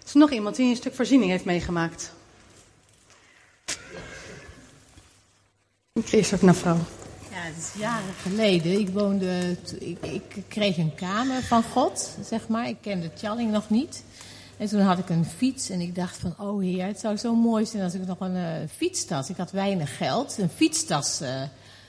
[0.04, 2.12] Is er nog iemand die een stuk voorziening heeft meegemaakt?
[5.92, 6.78] Ik eerst ook naar vrouw.
[7.44, 8.80] Het is jaren geleden.
[8.80, 12.68] Ik woonde, ik, ik kreeg een kamer van God, zeg maar.
[12.68, 14.04] Ik kende Tjalling nog niet.
[14.56, 17.34] En toen had ik een fiets en ik dacht van, oh heer, het zou zo
[17.34, 21.42] mooi zijn als ik nog een uh, fietstas, ik had weinig geld, een fietstas uh,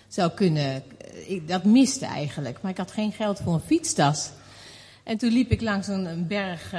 [0.07, 0.83] zou kunnen,
[1.27, 4.29] ik, dat miste eigenlijk, maar ik had geen geld voor een fietstas.
[5.03, 6.73] En toen liep ik langs een, berg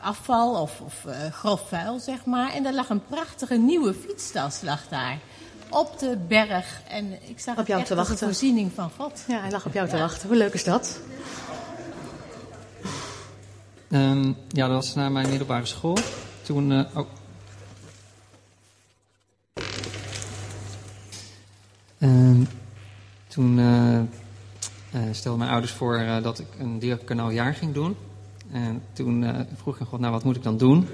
[0.00, 4.88] afval of, of grof vuil, zeg maar, en daar lag een prachtige nieuwe fietstas, lag
[4.88, 5.18] daar.
[5.72, 6.82] Op de berg.
[6.88, 8.12] En ik zag op jou het te wachten.
[8.12, 9.24] een voorziening van God.
[9.28, 10.28] Ja, hij lag op jou te wachten.
[10.28, 11.00] Hoe leuk is dat?
[13.90, 15.96] Um, ja, dat was naar mijn middelbare school.
[16.42, 16.70] Toen.
[16.70, 17.06] Uh, oh.
[21.98, 22.48] um,
[23.28, 24.02] toen uh, uh,
[25.10, 27.96] stelden mijn ouders voor dat ik een diaconaal jaar ging doen.
[28.50, 30.88] En toen vroeg ik God, nou wat moet ik dan doen?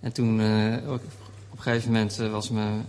[0.00, 0.40] En toen
[1.66, 2.86] een gegeven moment was mijn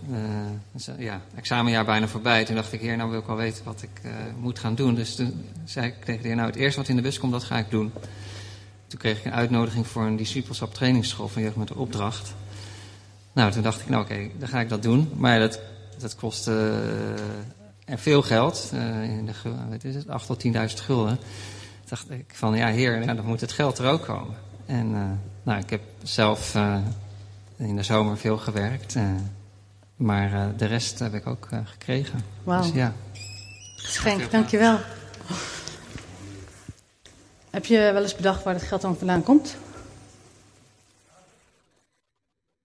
[0.98, 2.44] ja, examenjaar bijna voorbij.
[2.44, 4.00] Toen dacht ik, heer, nou wil ik wel weten wat ik
[4.40, 4.94] moet gaan doen.
[4.94, 7.32] Dus toen zei ik tegen de heer, nou het eerste wat in de bus komt,
[7.32, 7.92] dat ga ik doen.
[8.86, 12.34] Toen kreeg ik een uitnodiging voor een discipelschap trainingsschool van jeugd met de opdracht.
[13.32, 15.10] Nou, toen dacht ik, nou oké, dan ga ik dat doen.
[15.16, 15.60] Maar dat,
[15.98, 16.82] dat kostte
[17.88, 18.70] uh, veel geld.
[19.02, 19.32] In de,
[19.70, 21.16] wat is het, 8 tot 10.000 gulden.
[21.16, 21.26] Toen
[21.88, 24.34] dacht ik van, ja heer, ja, dan moet het geld er ook komen.
[24.66, 26.56] En nou, ik heb zelf
[27.56, 28.96] in de zomer veel gewerkt.
[29.96, 32.20] maar de rest heb ik ook gekregen.
[32.44, 32.62] Wauw.
[32.62, 32.92] Dus, ja.
[33.76, 34.78] Geschenk, dankjewel.
[37.50, 39.56] Heb je wel eens bedacht waar het geld dan vandaan komt?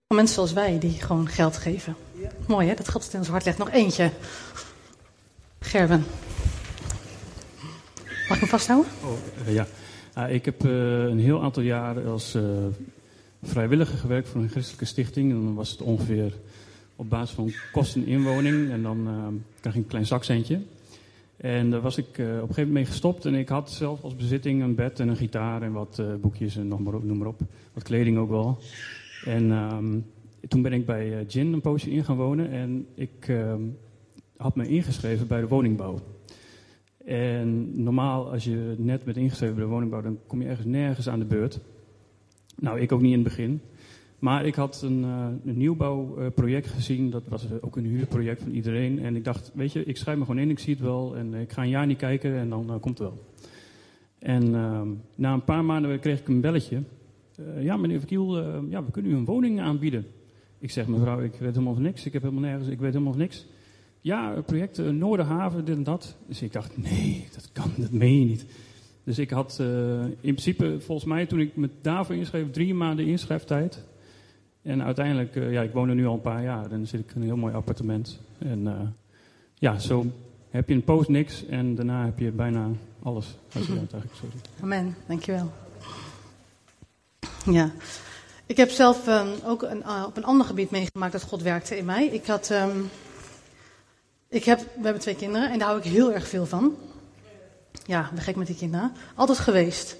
[0.07, 1.95] Mensen zoals wij die gewoon geld geven.
[2.21, 2.29] Ja.
[2.47, 3.57] Mooi hè, dat het in ons hart legt.
[3.57, 4.11] Nog eentje.
[5.59, 6.05] Gerben.
[8.05, 8.91] Mag ik hem vasthouden?
[9.03, 9.67] Oh, uh, ja.
[10.17, 10.71] Uh, ik heb uh,
[11.03, 12.43] een heel aantal jaren als eh,
[13.47, 15.31] vrijwilliger gewerkt voor een christelijke stichting.
[15.31, 16.33] En dan was het ongeveer
[16.95, 18.71] op basis van kosten inwoning.
[18.71, 19.07] En dan
[19.59, 20.59] krijg je een klein zakcentje.
[21.37, 23.25] En daar was ik uh, op een gegeven moment mee gestopt.
[23.25, 26.55] En ik had zelf als bezitting een bed en een gitaar en wat uh, boekjes
[26.55, 27.39] en nog maar op, noem maar op.
[27.73, 28.57] Wat kleding ook wel.
[29.25, 30.05] En um,
[30.47, 32.49] toen ben ik bij uh, Gin een poosje in gaan wonen.
[32.49, 33.77] En ik um,
[34.37, 35.99] had me ingeschreven bij de woningbouw.
[37.05, 41.09] En normaal, als je net bent ingeschreven bij de woningbouw, dan kom je ergens nergens
[41.09, 41.59] aan de beurt.
[42.59, 43.61] Nou, ik ook niet in het begin.
[44.19, 47.09] Maar ik had een, uh, een nieuwbouwproject gezien.
[47.09, 48.99] Dat was ook een huurproject van iedereen.
[48.99, 51.15] En ik dacht, weet je, ik schrijf me gewoon in, ik zie het wel.
[51.15, 53.25] En ik ga een jaar niet kijken en dan uh, komt het wel.
[54.19, 54.81] En uh,
[55.15, 56.83] na een paar maanden kreeg ik een belletje.
[57.39, 58.37] Uh, ja, meneer Verkiel,
[58.69, 60.05] ja, we kunnen u een woning aanbieden.
[60.59, 62.05] Ik zeg, mevrouw, ik weet helemaal niks.
[62.05, 63.45] Ik heb helemaal nergens, ik weet helemaal niks.
[64.01, 66.17] Ja, project Noorderhaven, dit en dat.
[66.27, 68.45] Dus ik dacht, nee, dat kan, dat meen je niet.
[69.07, 73.83] Dus ik had in principe, volgens mij, toen ik me daarvoor inschreef, drie maanden inschrijftijd.
[74.61, 76.69] En uiteindelijk, uh, ja, ik woon er nu al een paar jaar.
[76.69, 78.19] Dan zit ik in een heel mooi appartement.
[78.37, 78.73] En uh,
[79.53, 80.05] ja, zo
[80.49, 82.69] heb je een post niks en daarna heb je bijna
[83.03, 83.37] alles.
[83.53, 84.49] Als je dat eigenlijk zo doet.
[84.61, 85.51] Amen, dankjewel.
[87.45, 87.71] Ja,
[88.45, 91.85] ik heb zelf um, ook een, op een ander gebied meegemaakt dat God werkte in
[91.85, 92.05] mij.
[92.05, 92.89] Ik had, um,
[94.29, 96.75] ik heb, we hebben twee kinderen en daar hou ik heel erg veel van.
[97.87, 98.91] Ja, ben gek met die kinderen.
[99.15, 99.95] Altijd geweest.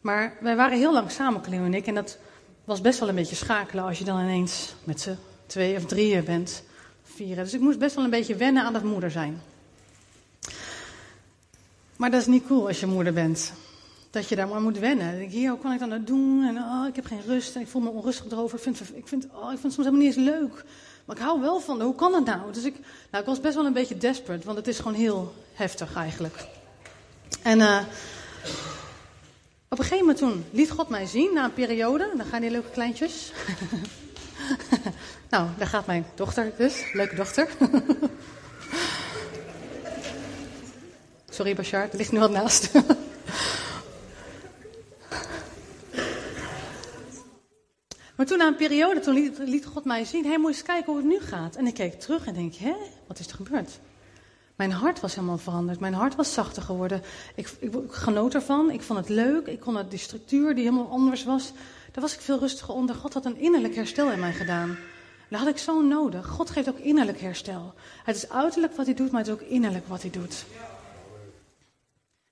[0.00, 1.86] Maar wij waren heel lang samen, Cleo en ik.
[1.86, 2.18] En dat
[2.64, 5.16] was best wel een beetje schakelen als je dan ineens met z'n
[5.46, 6.62] twee of drieën bent.
[7.02, 7.44] Vieren.
[7.44, 9.40] Dus ik moest best wel een beetje wennen aan dat moeder zijn.
[11.96, 13.52] Maar dat is niet cool als je moeder bent.
[14.10, 15.18] Dat je daar maar moet wennen.
[15.18, 16.44] Denk hier, hoe kan ik dan dat doen?
[16.44, 18.56] En oh, ik heb geen rust en ik voel me onrustig erover.
[18.56, 20.64] Ik vind, ik, vind, oh, ik vind het soms helemaal niet eens leuk.
[21.04, 22.52] Maar ik hou wel van, hoe kan dat nou?
[22.52, 22.74] Dus ik,
[23.10, 26.46] nou, ik was best wel een beetje desperate, want het is gewoon heel heftig eigenlijk.
[27.42, 27.78] En uh,
[29.68, 32.50] Op een gegeven moment toen liet God mij zien, na een periode, dan gaan die
[32.50, 33.32] leuke kleintjes.
[35.30, 37.48] nou, daar gaat mijn dochter dus, leuke dochter.
[41.28, 42.72] Sorry Bashar, er ligt nu wat naast.
[48.16, 50.92] maar toen na een periode, toen liet, God mij zien, hé, hey, moet eens kijken
[50.92, 51.56] hoe het nu gaat.
[51.56, 52.74] En ik keek terug en denk, hè,
[53.06, 53.78] wat is er gebeurd?
[54.62, 55.80] Mijn hart was helemaal veranderd.
[55.80, 57.02] Mijn hart was zachter geworden.
[57.34, 58.70] Ik, ik, genoot ervan.
[58.70, 59.46] Ik vond het leuk.
[59.46, 61.52] Ik kon het, die structuur die helemaal anders was.
[61.92, 62.94] Daar was ik veel rustiger onder.
[62.94, 64.76] God had een innerlijk herstel in mij gedaan.
[65.28, 66.26] Dat had ik zo nodig.
[66.26, 67.74] God geeft ook innerlijk herstel.
[68.04, 70.44] Het is uiterlijk wat hij doet, maar het is ook innerlijk wat hij doet.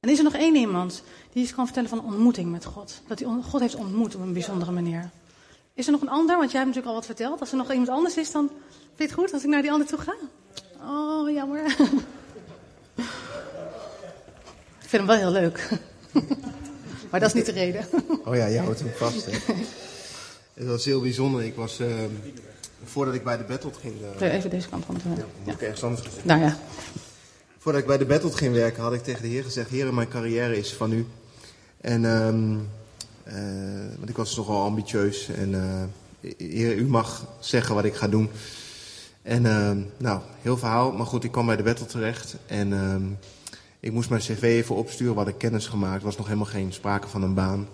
[0.01, 3.03] En is er nog één iemand die iets kan vertellen van ontmoeting met God?
[3.07, 5.11] Dat hij God heeft ontmoet op een bijzondere manier.
[5.75, 6.37] Is er nog een ander?
[6.37, 7.41] Want jij hebt natuurlijk al wat verteld.
[7.41, 9.73] Als er nog iemand anders is, dan vind je het goed als ik naar die
[9.73, 10.15] ander toe ga?
[10.83, 11.77] Oh, jammer.
[14.91, 15.69] ik vind hem wel heel leuk.
[17.11, 17.85] maar dat is niet de reden.
[18.25, 19.27] oh ja, je houdt hem vast.
[19.27, 19.55] Hè?
[20.55, 21.43] Het was heel bijzonder.
[21.43, 21.87] Ik was, uh,
[22.85, 23.95] voordat ik bij de Battle ging...
[24.21, 26.25] Uh, even deze kant van het Ja, moet ik ergens anders gezegd.
[26.25, 26.59] Nou ja.
[27.59, 29.71] Voordat ik bij de Battle ging werken, had ik tegen de Heer gezegd...
[29.71, 31.07] Heer, mijn carrière is van u.
[31.81, 32.69] En, um,
[33.25, 33.35] uh,
[33.99, 35.29] want ik was nogal ambitieus.
[35.29, 35.55] En
[36.37, 38.31] Heer, u mag zeggen wat ik ga doen.
[39.23, 40.93] En uh, nou, heel verhaal.
[40.93, 42.37] Maar goed, ik kwam bij de Battle terecht.
[42.47, 42.73] En
[43.81, 45.15] ik moest mijn cv even opsturen.
[45.15, 45.99] Wat ik kennis gemaakt.
[45.99, 47.69] Er was nog helemaal geen sprake van een baan.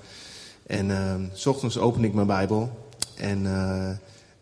[0.67, 2.89] En uh, s ochtends opende ik mijn Bijbel.
[3.15, 3.91] En uh,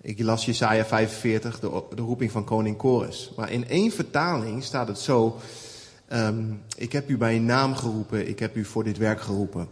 [0.01, 3.33] ik las Jesaja 45, de, de roeping van koning Kores.
[3.37, 5.37] Maar in één vertaling staat het zo.
[6.13, 8.29] Um, ik heb u bij naam geroepen.
[8.29, 9.69] Ik heb u voor dit werk geroepen.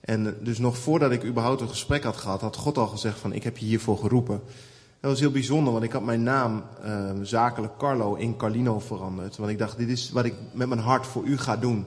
[0.00, 3.32] En dus nog voordat ik überhaupt een gesprek had gehad, had God al gezegd van
[3.32, 4.42] ik heb je hiervoor geroepen.
[5.00, 9.36] Dat was heel bijzonder, want ik had mijn naam uh, zakelijk Carlo in Carlino veranderd.
[9.36, 11.86] Want ik dacht, dit is wat ik met mijn hart voor u ga doen.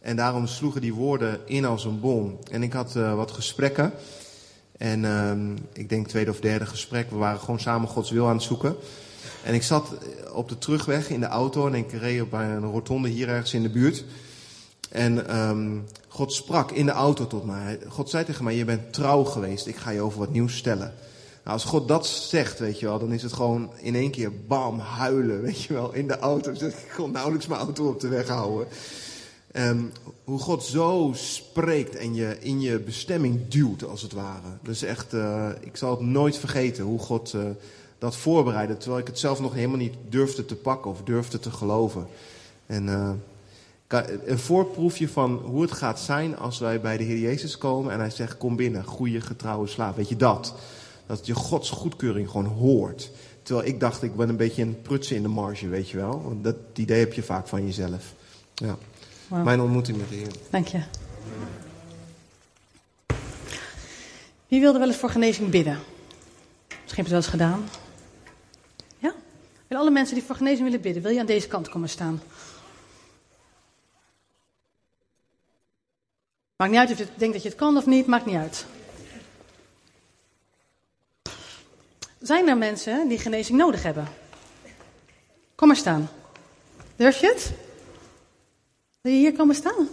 [0.00, 2.38] En daarom sloegen die woorden in als een bom.
[2.50, 3.92] En ik had uh, wat gesprekken.
[4.76, 5.32] En uh,
[5.72, 7.10] ik denk tweede of derde gesprek.
[7.10, 8.76] We waren gewoon samen Gods wil aan het zoeken.
[9.44, 9.92] En ik zat
[10.32, 13.62] op de terugweg in de auto en ik reed bij een rotonde hier ergens in
[13.62, 14.04] de buurt.
[14.90, 17.78] En um, God sprak in de auto tot mij.
[17.88, 19.66] God zei tegen mij, je bent trouw geweest.
[19.66, 20.94] Ik ga je over wat nieuws stellen.
[21.44, 24.32] Nou, als God dat zegt, weet je wel, dan is het gewoon in één keer
[24.46, 26.50] bam, huilen, weet je wel, in de auto.
[26.50, 28.66] Ik kon nauwelijks mijn auto op de weg houden.
[29.56, 29.92] Um,
[30.24, 34.48] hoe God zo spreekt en je in je bestemming duwt, als het ware.
[34.62, 37.42] Dus echt, uh, ik zal het nooit vergeten hoe God uh,
[37.98, 38.76] dat voorbereidde.
[38.76, 42.06] Terwijl ik het zelf nog helemaal niet durfde te pakken of durfde te geloven.
[42.66, 43.10] En uh,
[44.24, 47.98] een voorproefje van hoe het gaat zijn als wij bij de Heer Jezus komen en
[47.98, 49.94] hij zegt: Kom binnen, goede getrouwe slaaf.
[49.94, 50.54] Weet je dat?
[51.06, 53.10] Dat je Gods goedkeuring gewoon hoort.
[53.42, 56.22] Terwijl ik dacht, ik ben een beetje een prutsen in de marge, weet je wel.
[56.22, 58.14] Want dat idee heb je vaak van jezelf.
[58.54, 58.76] Ja.
[59.28, 59.44] Wow.
[59.44, 60.32] Mijn ontmoeting met de Heer.
[60.50, 60.82] Dank je.
[64.48, 65.78] Wie wilde wel eens voor genezing bidden?
[66.68, 67.68] Misschien heb je het wel eens gedaan.
[68.98, 69.14] Ja?
[69.68, 72.22] En alle mensen die voor genezing willen bidden, wil je aan deze kant komen staan?
[76.56, 78.66] Maakt niet uit of je denkt dat je het kan of niet, maakt niet uit.
[82.24, 84.08] Zijn er mensen die genezing nodig hebben?
[85.54, 86.08] Kom maar staan.
[86.96, 87.52] Durf je het?
[89.00, 89.88] Wil je hier komen staan?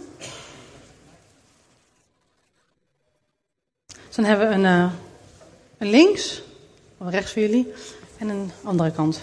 [3.86, 4.92] Dus dan hebben we een, uh,
[5.78, 6.42] een links,
[6.98, 7.72] of rechts voor jullie,
[8.18, 9.20] en een andere kant.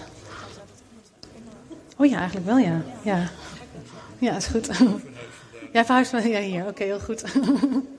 [1.98, 2.82] Oh ja, eigenlijk wel ja.
[3.02, 3.30] Ja,
[4.20, 4.70] ja is goed.
[5.74, 6.68] Jij verhuist wel ja, hier.
[6.68, 7.24] Oké, heel goed.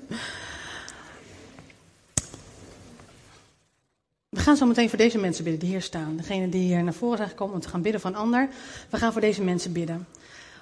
[4.50, 6.16] gaan zo meteen voor deze mensen bidden die hier staan.
[6.16, 8.48] Degene die hier naar voren zijn gekomen om te gaan bidden een ander.
[8.90, 10.06] We gaan voor deze mensen bidden.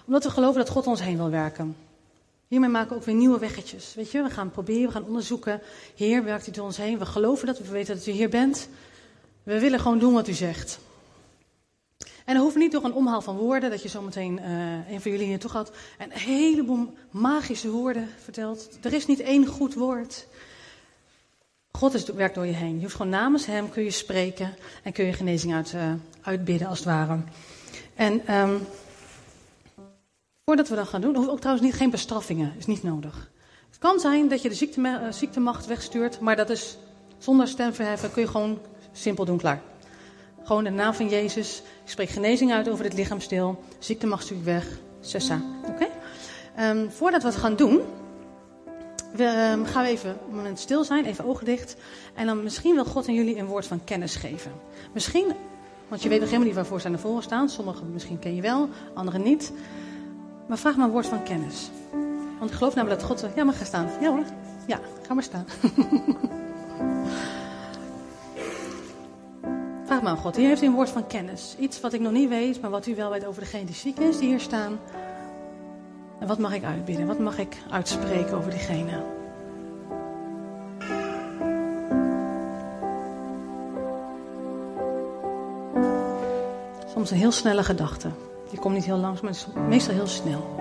[0.07, 1.77] Omdat we geloven dat God ons heen wil werken.
[2.49, 3.95] Hiermee maken we ook weer nieuwe weggetjes.
[3.95, 5.61] Weet je, we gaan proberen, we gaan onderzoeken.
[5.97, 6.99] Heer, werkt u door ons heen?
[6.99, 8.69] We geloven dat, we weten dat u hier bent.
[9.43, 10.79] We willen gewoon doen wat u zegt.
[12.25, 15.11] En dan hoeft niet door een omhaal van woorden, dat je zometeen uh, een van
[15.11, 18.79] jullie hier gaat en een heleboel magische woorden vertelt.
[18.83, 20.27] Er is niet één goed woord.
[21.73, 22.75] God is, werkt door je heen.
[22.75, 26.69] Je hoeft gewoon namens Hem kun je spreken en kun je genezing uit, uh, uitbidden
[26.69, 27.19] als het ware.
[27.95, 28.67] En um,
[30.45, 33.31] voordat we dat gaan doen, hoeft ook trouwens niet, geen bestraffingen, is niet nodig.
[33.69, 36.79] Het kan zijn dat je de ziekte, uh, ziektemacht wegstuurt, maar dat is
[37.19, 38.59] zonder stemverheffen, kun je gewoon
[38.93, 39.63] simpel doen, klaar.
[40.45, 41.63] Gewoon in de naam van Jezus.
[41.85, 43.65] Ik spreek genezing uit over dit lichaamsdeel.
[43.79, 44.67] Ziekte stuur weg.
[45.01, 45.41] Sessa.
[45.67, 45.87] Oké?
[46.61, 47.81] Um, voordat we het gaan doen,
[49.13, 51.77] we, um, gaan we even een moment stil zijn, even ogen dicht.
[52.15, 54.53] En dan misschien wil God aan jullie een woord van kennis geven.
[54.93, 55.33] Misschien,
[55.89, 57.49] want je weet nog helemaal niet waarvoor zij naar voren staan.
[57.49, 59.53] Sommigen misschien ken je wel, anderen niet.
[60.47, 61.71] Maar vraag maar een woord van kennis.
[62.39, 63.27] Want ik geloof namelijk dat God...
[63.35, 63.89] Ja, mag gaan staan.
[64.01, 64.25] Ja hoor.
[64.67, 65.45] Ja, ga maar staan.
[69.89, 70.37] Vraag maar aan God.
[70.37, 71.57] Hier heeft u een woord van kennis.
[71.59, 73.99] Iets wat ik nog niet weet, maar wat u wel weet over degene die ziek
[73.99, 74.79] is, die hier staan.
[76.19, 77.07] En wat mag ik uitbidden?
[77.07, 79.03] Wat mag ik uitspreken over diegene?
[86.93, 88.09] Soms een heel snelle gedachte.
[88.51, 90.57] Die komt niet heel langs, maar het is meestal heel snel.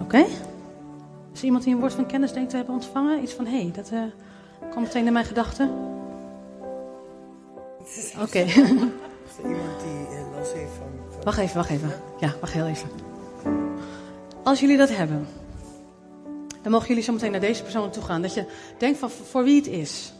[0.00, 0.24] Oké?
[1.32, 3.22] Is er iemand die een woord van kennis denkt te hebben ontvangen?
[3.22, 4.02] Iets van, hé, hey, dat uh,
[4.70, 5.70] kwam meteen in mijn gedachten.
[8.14, 8.22] Oké.
[8.22, 8.42] Okay.
[9.44, 11.22] iemand die uh, last heeft van, van...
[11.24, 11.92] Wacht even, wacht even.
[12.18, 13.07] Ja, wacht heel even.
[14.48, 15.26] Als jullie dat hebben,
[16.62, 18.22] dan mogen jullie zo meteen naar deze persoon toe gaan.
[18.22, 18.44] Dat je
[18.78, 20.12] denkt van voor wie het is.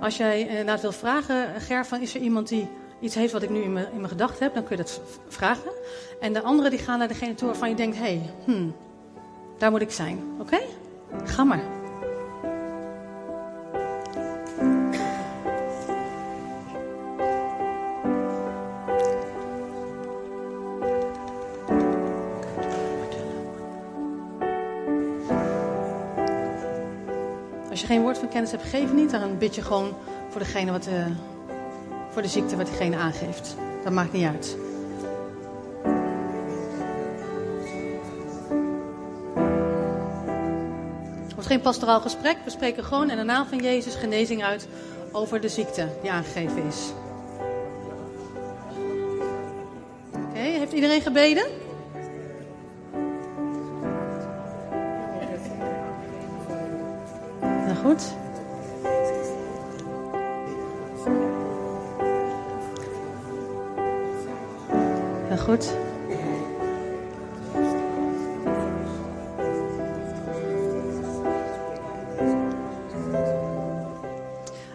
[0.00, 2.68] Als jij inderdaad wil vragen, Ger, van is er iemand die
[3.00, 5.00] iets heeft wat ik nu in mijn, in mijn gedachten heb, dan kun je dat
[5.28, 5.72] vragen.
[6.20, 8.74] En de anderen die gaan naar degene toe waarvan je denkt, hé, hey, hmm,
[9.58, 10.20] daar moet ik zijn.
[10.38, 10.58] Oké?
[11.24, 11.73] Ga maar.
[28.18, 29.10] Van kennis hebt, geef niet.
[29.10, 29.94] Dan bid je gewoon
[30.30, 31.06] voor degene wat, uh,
[32.10, 33.56] voor de ziekte wat diegene aangeeft.
[33.82, 34.56] Dat maakt niet uit.
[41.22, 42.36] Het wordt geen pastoraal gesprek.
[42.44, 44.68] We spreken gewoon in de naam van Jezus genezing uit
[45.12, 46.92] over de ziekte die aangegeven is.
[50.12, 51.63] Oké, heeft iedereen gebeden?
[57.84, 58.14] Goed.
[65.28, 65.72] Heel goed.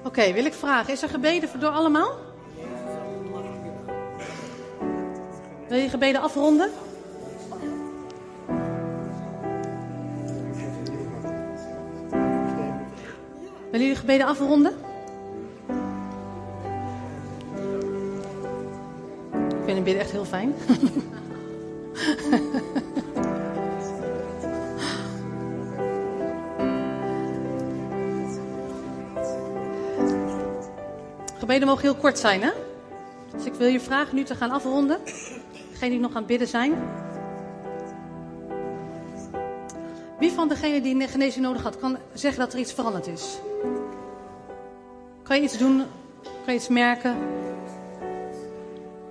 [0.03, 2.11] Oké, wil ik vragen, is er gebeden door allemaal?
[5.67, 6.69] Wil je gebeden afronden?
[14.09, 14.73] Gebeden afronden?
[19.31, 20.53] Ik vind het bidden echt heel fijn.
[31.39, 32.51] Gebeden mogen heel kort zijn, hè?
[33.35, 34.99] Dus ik wil je vragen nu te gaan afronden.
[35.71, 36.73] Degenen die nog aan het bidden zijn.
[40.19, 43.39] Wie van degenen die genezing nodig had, kan zeggen dat er iets veranderd is?
[45.29, 45.83] Kan je iets doen?
[46.21, 47.17] Kan je iets merken?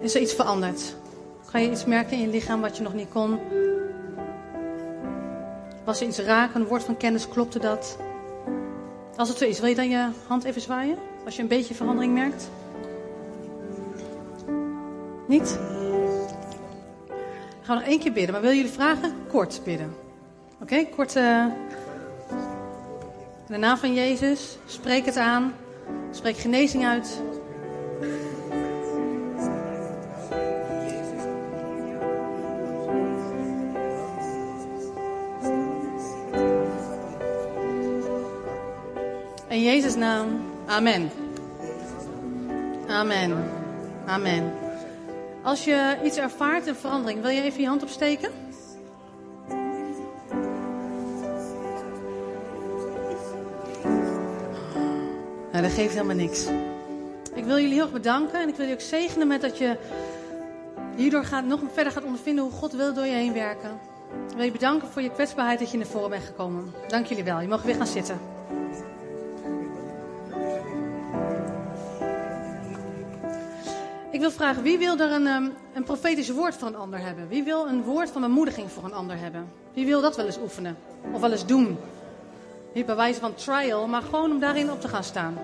[0.01, 0.97] Is er iets veranderd?
[1.51, 3.39] Kan je iets merken in je lichaam wat je nog niet kon?
[5.85, 7.99] Was er iets raak, een woord van kennis, klopte dat?
[9.17, 10.99] Als het zo is, wil je dan je hand even zwaaien?
[11.25, 12.51] Als je een beetje verandering merkt?
[15.27, 15.59] Niet?
[17.61, 19.13] Ik ga nog één keer bidden, maar wil jullie vragen?
[19.29, 19.95] Kort bidden.
[20.61, 21.15] Oké, okay, kort.
[21.15, 21.53] In
[23.47, 25.55] de naam van Jezus, spreek het aan.
[26.11, 27.23] Spreek genezing uit.
[39.49, 41.11] In Jezus' naam, amen.
[42.89, 43.45] Amen.
[44.07, 44.53] Amen.
[45.43, 48.31] Als je iets ervaart, een verandering, wil je even je hand opsteken?
[55.71, 56.47] Geeft helemaal niks.
[57.35, 59.77] Ik wil jullie heel erg bedanken en ik wil je ook zegenen met dat je
[60.97, 63.71] hierdoor gaat, nog verder gaat ondervinden hoe God wil door je heen werken.
[64.31, 66.73] Ik wil je bedanken voor je kwetsbaarheid dat je naar voren bent gekomen.
[66.89, 67.41] Dank jullie wel.
[67.41, 68.19] Je mag weer gaan zitten.
[74.11, 77.29] Ik wil vragen, wie wil er een, um, een profetisch woord voor een ander hebben?
[77.29, 79.49] Wie wil een woord van bemoediging voor een ander hebben?
[79.75, 80.77] Wie wil dat wel eens oefenen?
[81.13, 81.79] Of wel eens doen?
[82.75, 85.39] Niet bij wijze van trial, maar gewoon om daarin op te gaan staan.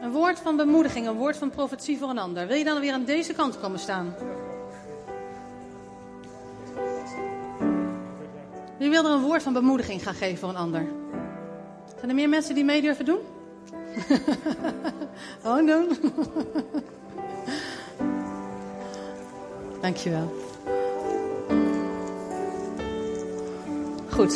[0.00, 2.46] Een woord van bemoediging, een woord van profetie voor een ander.
[2.46, 4.14] Wil je dan weer aan deze kant komen staan?
[8.78, 10.86] Wie wil er een woord van bemoediging gaan geven voor een ander?
[11.96, 13.18] Zijn er meer mensen die mee durven doen?
[15.42, 15.88] Gewoon doen.
[19.80, 20.32] Dankjewel.
[24.10, 24.32] Goed.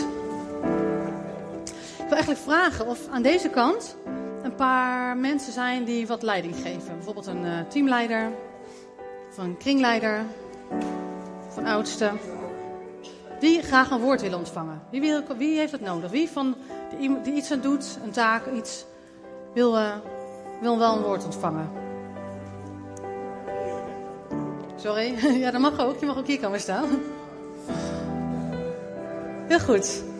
[1.99, 3.97] Ik wil eigenlijk vragen of aan deze kant
[4.63, 6.95] paar mensen zijn die wat leiding geven.
[6.95, 8.31] Bijvoorbeeld een uh, teamleider,
[9.31, 10.25] of een kringleider,
[11.57, 12.11] een oudste.
[13.41, 14.83] die graag een woord willen ontvangen?
[14.91, 16.11] Wie, wil, wie heeft het nodig?
[16.11, 16.55] Wie van
[16.99, 18.85] die, die iets aan doet, een taak, iets,
[19.55, 19.95] wil, uh,
[20.61, 21.71] wil wel een woord ontvangen?
[24.77, 26.01] Sorry, ja, dat mag ook.
[26.01, 26.89] Je mag ook hier komen staan.
[29.49, 30.12] Heel goed.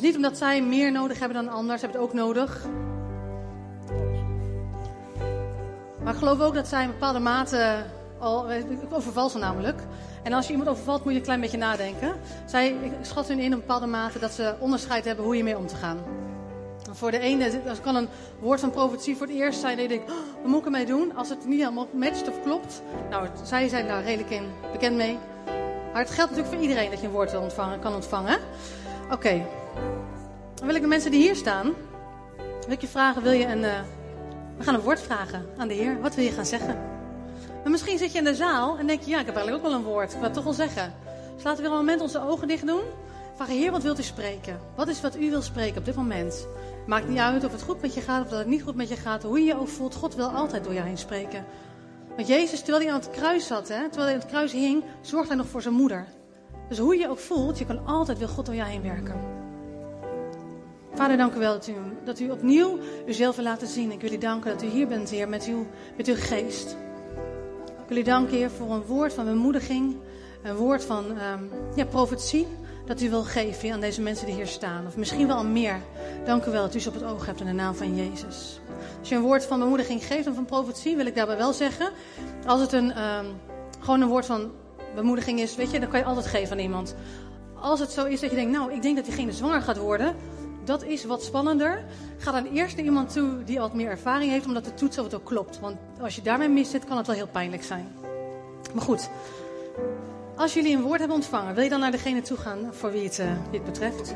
[0.00, 2.66] Dus niet omdat zij meer nodig hebben dan anderen, ze hebben het ook nodig.
[6.02, 7.84] Maar ik geloof ook dat zij in bepaalde mate
[8.18, 8.52] al.
[8.52, 9.80] Ik overval ze namelijk.
[10.22, 12.14] En als je iemand overvalt, moet je een klein beetje nadenken.
[12.46, 15.76] Zij schatten in een bepaalde mate dat ze onderscheid hebben hoe je mee om te
[15.76, 15.98] gaan.
[16.90, 19.76] Voor de ene dat kan een woord van profetie voor het eerst zijn.
[19.76, 21.16] Dat je denkt, oh, wat moet ik ermee doen?
[21.16, 22.82] Als het niet helemaal matcht of klopt.
[23.10, 25.18] Nou, zij zijn daar redelijk in bekend mee.
[25.92, 28.38] Maar het geldt natuurlijk voor iedereen dat je een woord ontvangen, kan ontvangen.
[29.10, 29.59] Oké.
[30.54, 31.72] Dan wil ik de mensen die hier staan,
[32.36, 33.62] wil ik je vragen, wil je een...
[33.62, 33.80] Uh,
[34.58, 36.00] we gaan een woord vragen aan de Heer.
[36.00, 36.78] Wat wil je gaan zeggen?
[37.62, 39.70] Maar misschien zit je in de zaal en denk je, ja, ik heb eigenlijk ook
[39.70, 40.08] wel een woord.
[40.08, 40.94] Ik wil het toch wel zeggen.
[41.34, 42.82] Dus laten we weer een moment onze ogen dicht doen.
[43.34, 44.60] Vraag Heer, wat wilt u spreken?
[44.76, 46.48] Wat is wat u wil spreken op dit moment?
[46.86, 48.88] Maakt niet uit of het goed met je gaat of dat het niet goed met
[48.88, 49.22] je gaat.
[49.22, 51.44] Hoe je je ook voelt, God wil altijd door jou heen spreken.
[52.16, 54.84] Want Jezus, terwijl hij aan het kruis zat, hè, terwijl hij aan het kruis hing,
[55.00, 56.06] zorgt hij nog voor zijn moeder.
[56.68, 59.39] Dus hoe je ook voelt, je kan altijd, wil God door jou heen werken.
[61.00, 61.74] Vader, dank u wel dat u,
[62.04, 63.92] dat u opnieuw uzelf wil laten zien.
[63.92, 66.76] Ik wil u danken dat u hier bent, Heer, met uw, met uw geest.
[67.82, 69.96] Ik wil u danken, Heer, voor een woord van bemoediging.
[70.42, 72.46] Een woord van um, ja, profetie
[72.86, 74.86] dat u wil geven aan deze mensen die hier staan.
[74.86, 75.80] Of misschien wel meer.
[76.24, 78.60] Dank u wel dat u ze op het oog hebt in de naam van Jezus.
[78.98, 81.90] Als je een woord van bemoediging geeft of van profetie, wil ik daarbij wel zeggen.
[82.46, 83.26] Als het een, um,
[83.80, 84.50] gewoon een woord van
[84.94, 86.94] bemoediging is, weet je, dan kan je altijd geven aan iemand.
[87.60, 90.16] Als het zo is dat je denkt, nou, ik denk dat diegene zwanger gaat worden.
[90.64, 91.84] Dat is wat spannender.
[92.18, 95.04] Ga dan eerst naar iemand toe die wat meer ervaring heeft, omdat de toets of
[95.04, 95.60] het ook klopt.
[95.60, 97.88] Want als je daarmee mis zit, kan het wel heel pijnlijk zijn.
[98.74, 99.10] Maar goed,
[100.36, 103.04] als jullie een woord hebben ontvangen, wil je dan naar degene toe gaan voor wie
[103.04, 104.14] het, uh, wie het betreft?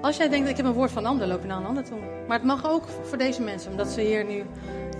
[0.00, 1.84] Als jij denkt, ik heb een woord van een ander, loop je naar een ander
[1.84, 1.98] toe.
[2.28, 4.44] Maar het mag ook voor deze mensen, omdat ze hier nu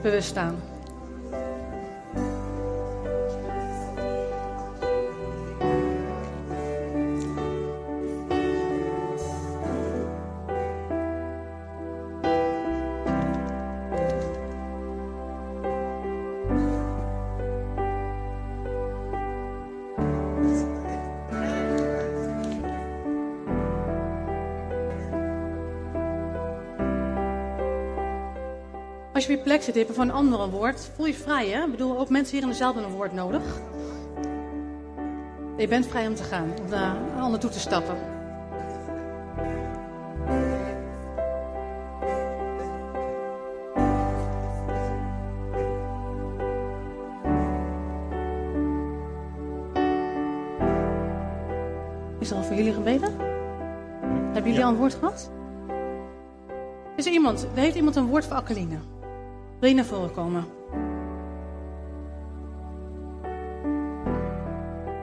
[0.02, 0.71] bewust staan.
[29.22, 30.90] Als je op je plek zit, voor een ander woord.
[30.96, 31.64] Voel je vrij, hè?
[31.64, 33.42] Ik bedoel, ook mensen hier in de zaal hebben een woord nodig.
[35.56, 37.96] Je bent vrij om te gaan, om naar een ander toe te stappen.
[52.18, 53.16] Is er al voor jullie gebeden?
[54.32, 55.30] Hebben jullie al een woord gehad?
[56.96, 58.78] Is er iemand, heeft iemand een woord voor Akkeline?
[59.62, 60.44] Wil je naar voren komen?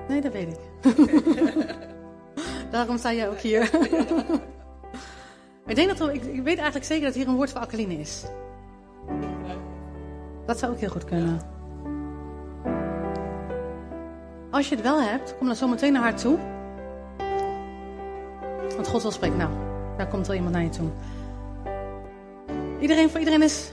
[0.07, 0.59] Nee, dat weet ik.
[2.71, 3.61] Daarom sta jij ook hier.
[5.67, 7.93] ik, denk dat er, ik, ik, weet eigenlijk zeker dat hier een woord voor Akkeline
[7.93, 8.23] is.
[10.45, 11.41] Dat zou ook heel goed kunnen.
[14.51, 16.37] Als je het wel hebt, kom dan zo meteen naar haar toe.
[18.75, 19.37] Want God wil spreken.
[19.37, 19.51] Nou,
[19.97, 20.89] daar komt wel iemand naar je toe.
[22.79, 23.71] Iedereen, voor iedereen is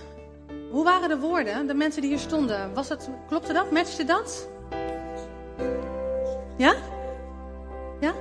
[0.71, 2.75] hoe waren de woorden, de mensen die hier stonden?
[2.75, 3.71] Was het, klopte dat?
[3.71, 4.49] Matchte dat?
[6.57, 6.75] Ja?
[8.01, 8.15] Ja?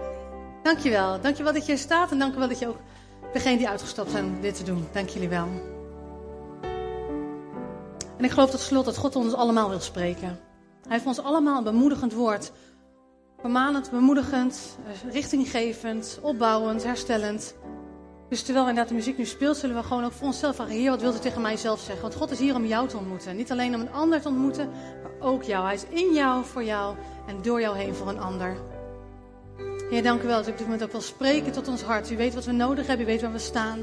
[0.63, 1.21] Dankjewel.
[1.21, 2.79] Dankjewel dat je hier staat en dankjewel dat je ook
[3.33, 4.87] degene die uitgestapt zijn om dit te doen.
[4.91, 5.47] Dank jullie wel.
[8.17, 10.39] En ik geloof tot slot dat God ons allemaal wil spreken.
[10.81, 12.51] Hij heeft ons allemaal een bemoedigend woord.
[13.39, 14.77] Vermanend, bemoedigend,
[15.09, 17.55] richtinggevend, opbouwend, herstellend.
[18.29, 20.89] Dus terwijl inderdaad de muziek nu speelt, zullen we gewoon ook voor onszelf vragen: Heer,
[20.89, 22.01] wat wilt u tegen mijzelf zeggen?
[22.01, 23.35] Want God is hier om jou te ontmoeten.
[23.35, 24.69] Niet alleen om een ander te ontmoeten,
[25.03, 25.65] maar ook jou.
[25.65, 26.95] Hij is in jou, voor jou
[27.27, 28.57] en door jou heen voor een ander.
[29.89, 32.11] Heer, dank u wel dat u op dit moment ook wil spreken tot ons hart.
[32.11, 33.79] U weet wat we nodig hebben, u weet waar we staan.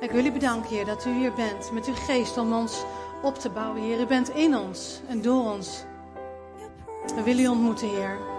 [0.00, 2.84] Ik wil u bedanken, Heer, dat u hier bent met uw geest om ons
[3.22, 4.00] op te bouwen, Heer.
[4.00, 5.84] U bent in ons en door ons.
[7.14, 8.29] We willen u ontmoeten, Heer.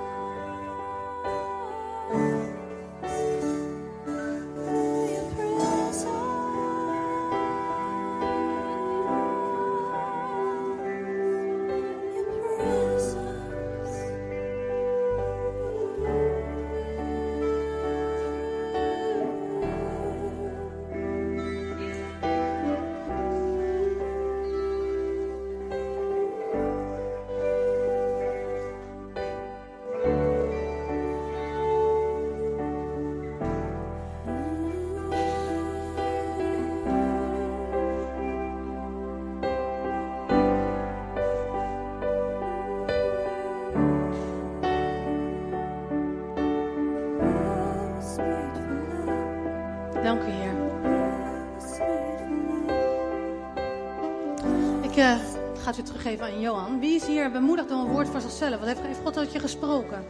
[54.91, 55.15] Ik uh,
[55.57, 56.79] ga het weer teruggeven aan Johan.
[56.79, 58.59] Wie is hier bemoedigd door een woord voor zichzelf?
[58.59, 60.05] Wat heeft, God tot je gesproken?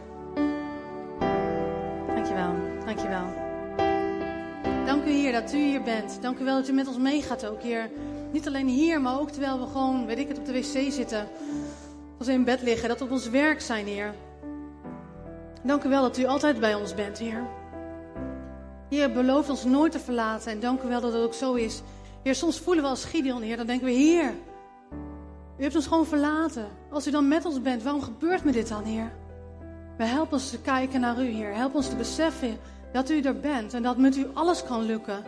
[2.06, 2.52] Dankjewel,
[2.84, 3.24] dankjewel.
[4.86, 6.18] Dank u, Heer, dat u hier bent.
[6.22, 7.90] Dank u wel dat u met ons meegaat ook, Heer.
[8.32, 11.28] Niet alleen hier, maar ook terwijl we gewoon, weet ik het, op de wc zitten.
[12.18, 14.14] Als we in bed liggen, dat we op ons werk zijn, Heer.
[15.62, 17.46] Dank u wel dat u altijd bij ons bent, Heer.
[18.92, 20.52] Heer, beloof ons nooit te verlaten.
[20.52, 21.82] En dank u wel dat het ook zo is.
[22.22, 24.34] Heer, soms voelen we als Gideon, Heer, dan denken we, Heer,
[25.58, 26.66] u hebt ons gewoon verlaten.
[26.90, 29.12] Als u dan met ons bent, waarom gebeurt me dit dan, Heer?
[29.96, 31.54] We helpen ons te kijken naar u, Heer.
[31.54, 32.58] Help ons te beseffen
[32.92, 35.24] dat u er bent en dat met u alles kan lukken.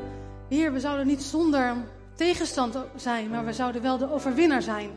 [0.48, 1.76] Heer, we zouden niet zonder
[2.14, 4.90] tegenstand zijn, maar we zouden wel de overwinnaar zijn.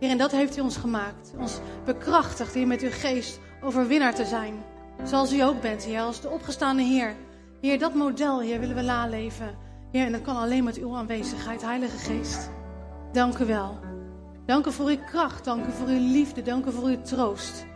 [0.00, 1.32] Heer, en dat heeft u ons gemaakt.
[1.38, 4.54] Ons bekrachtigd, Heer, met uw geest overwinnaar te zijn.
[5.04, 7.14] Zoals u ook bent, Heer, als de opgestaande Heer.
[7.66, 9.56] Heer, dat model, Heer, willen we naleven.
[9.90, 12.50] Heer, en dat kan alleen met uw aanwezigheid, Heilige Geest.
[13.12, 13.78] Dank u wel.
[14.44, 17.66] Dank u voor uw kracht, dank u voor uw liefde, dank u voor uw troost.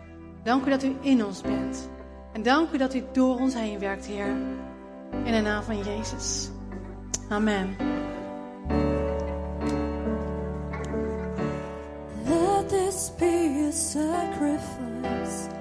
[0.43, 1.91] Dank u dat u in ons bent.
[2.33, 4.37] En dank u dat u door ons heen werkt, Heer.
[5.25, 6.51] In de naam van Jezus.
[7.29, 7.77] Amen.
[12.25, 15.59] Let this be a sacrifice.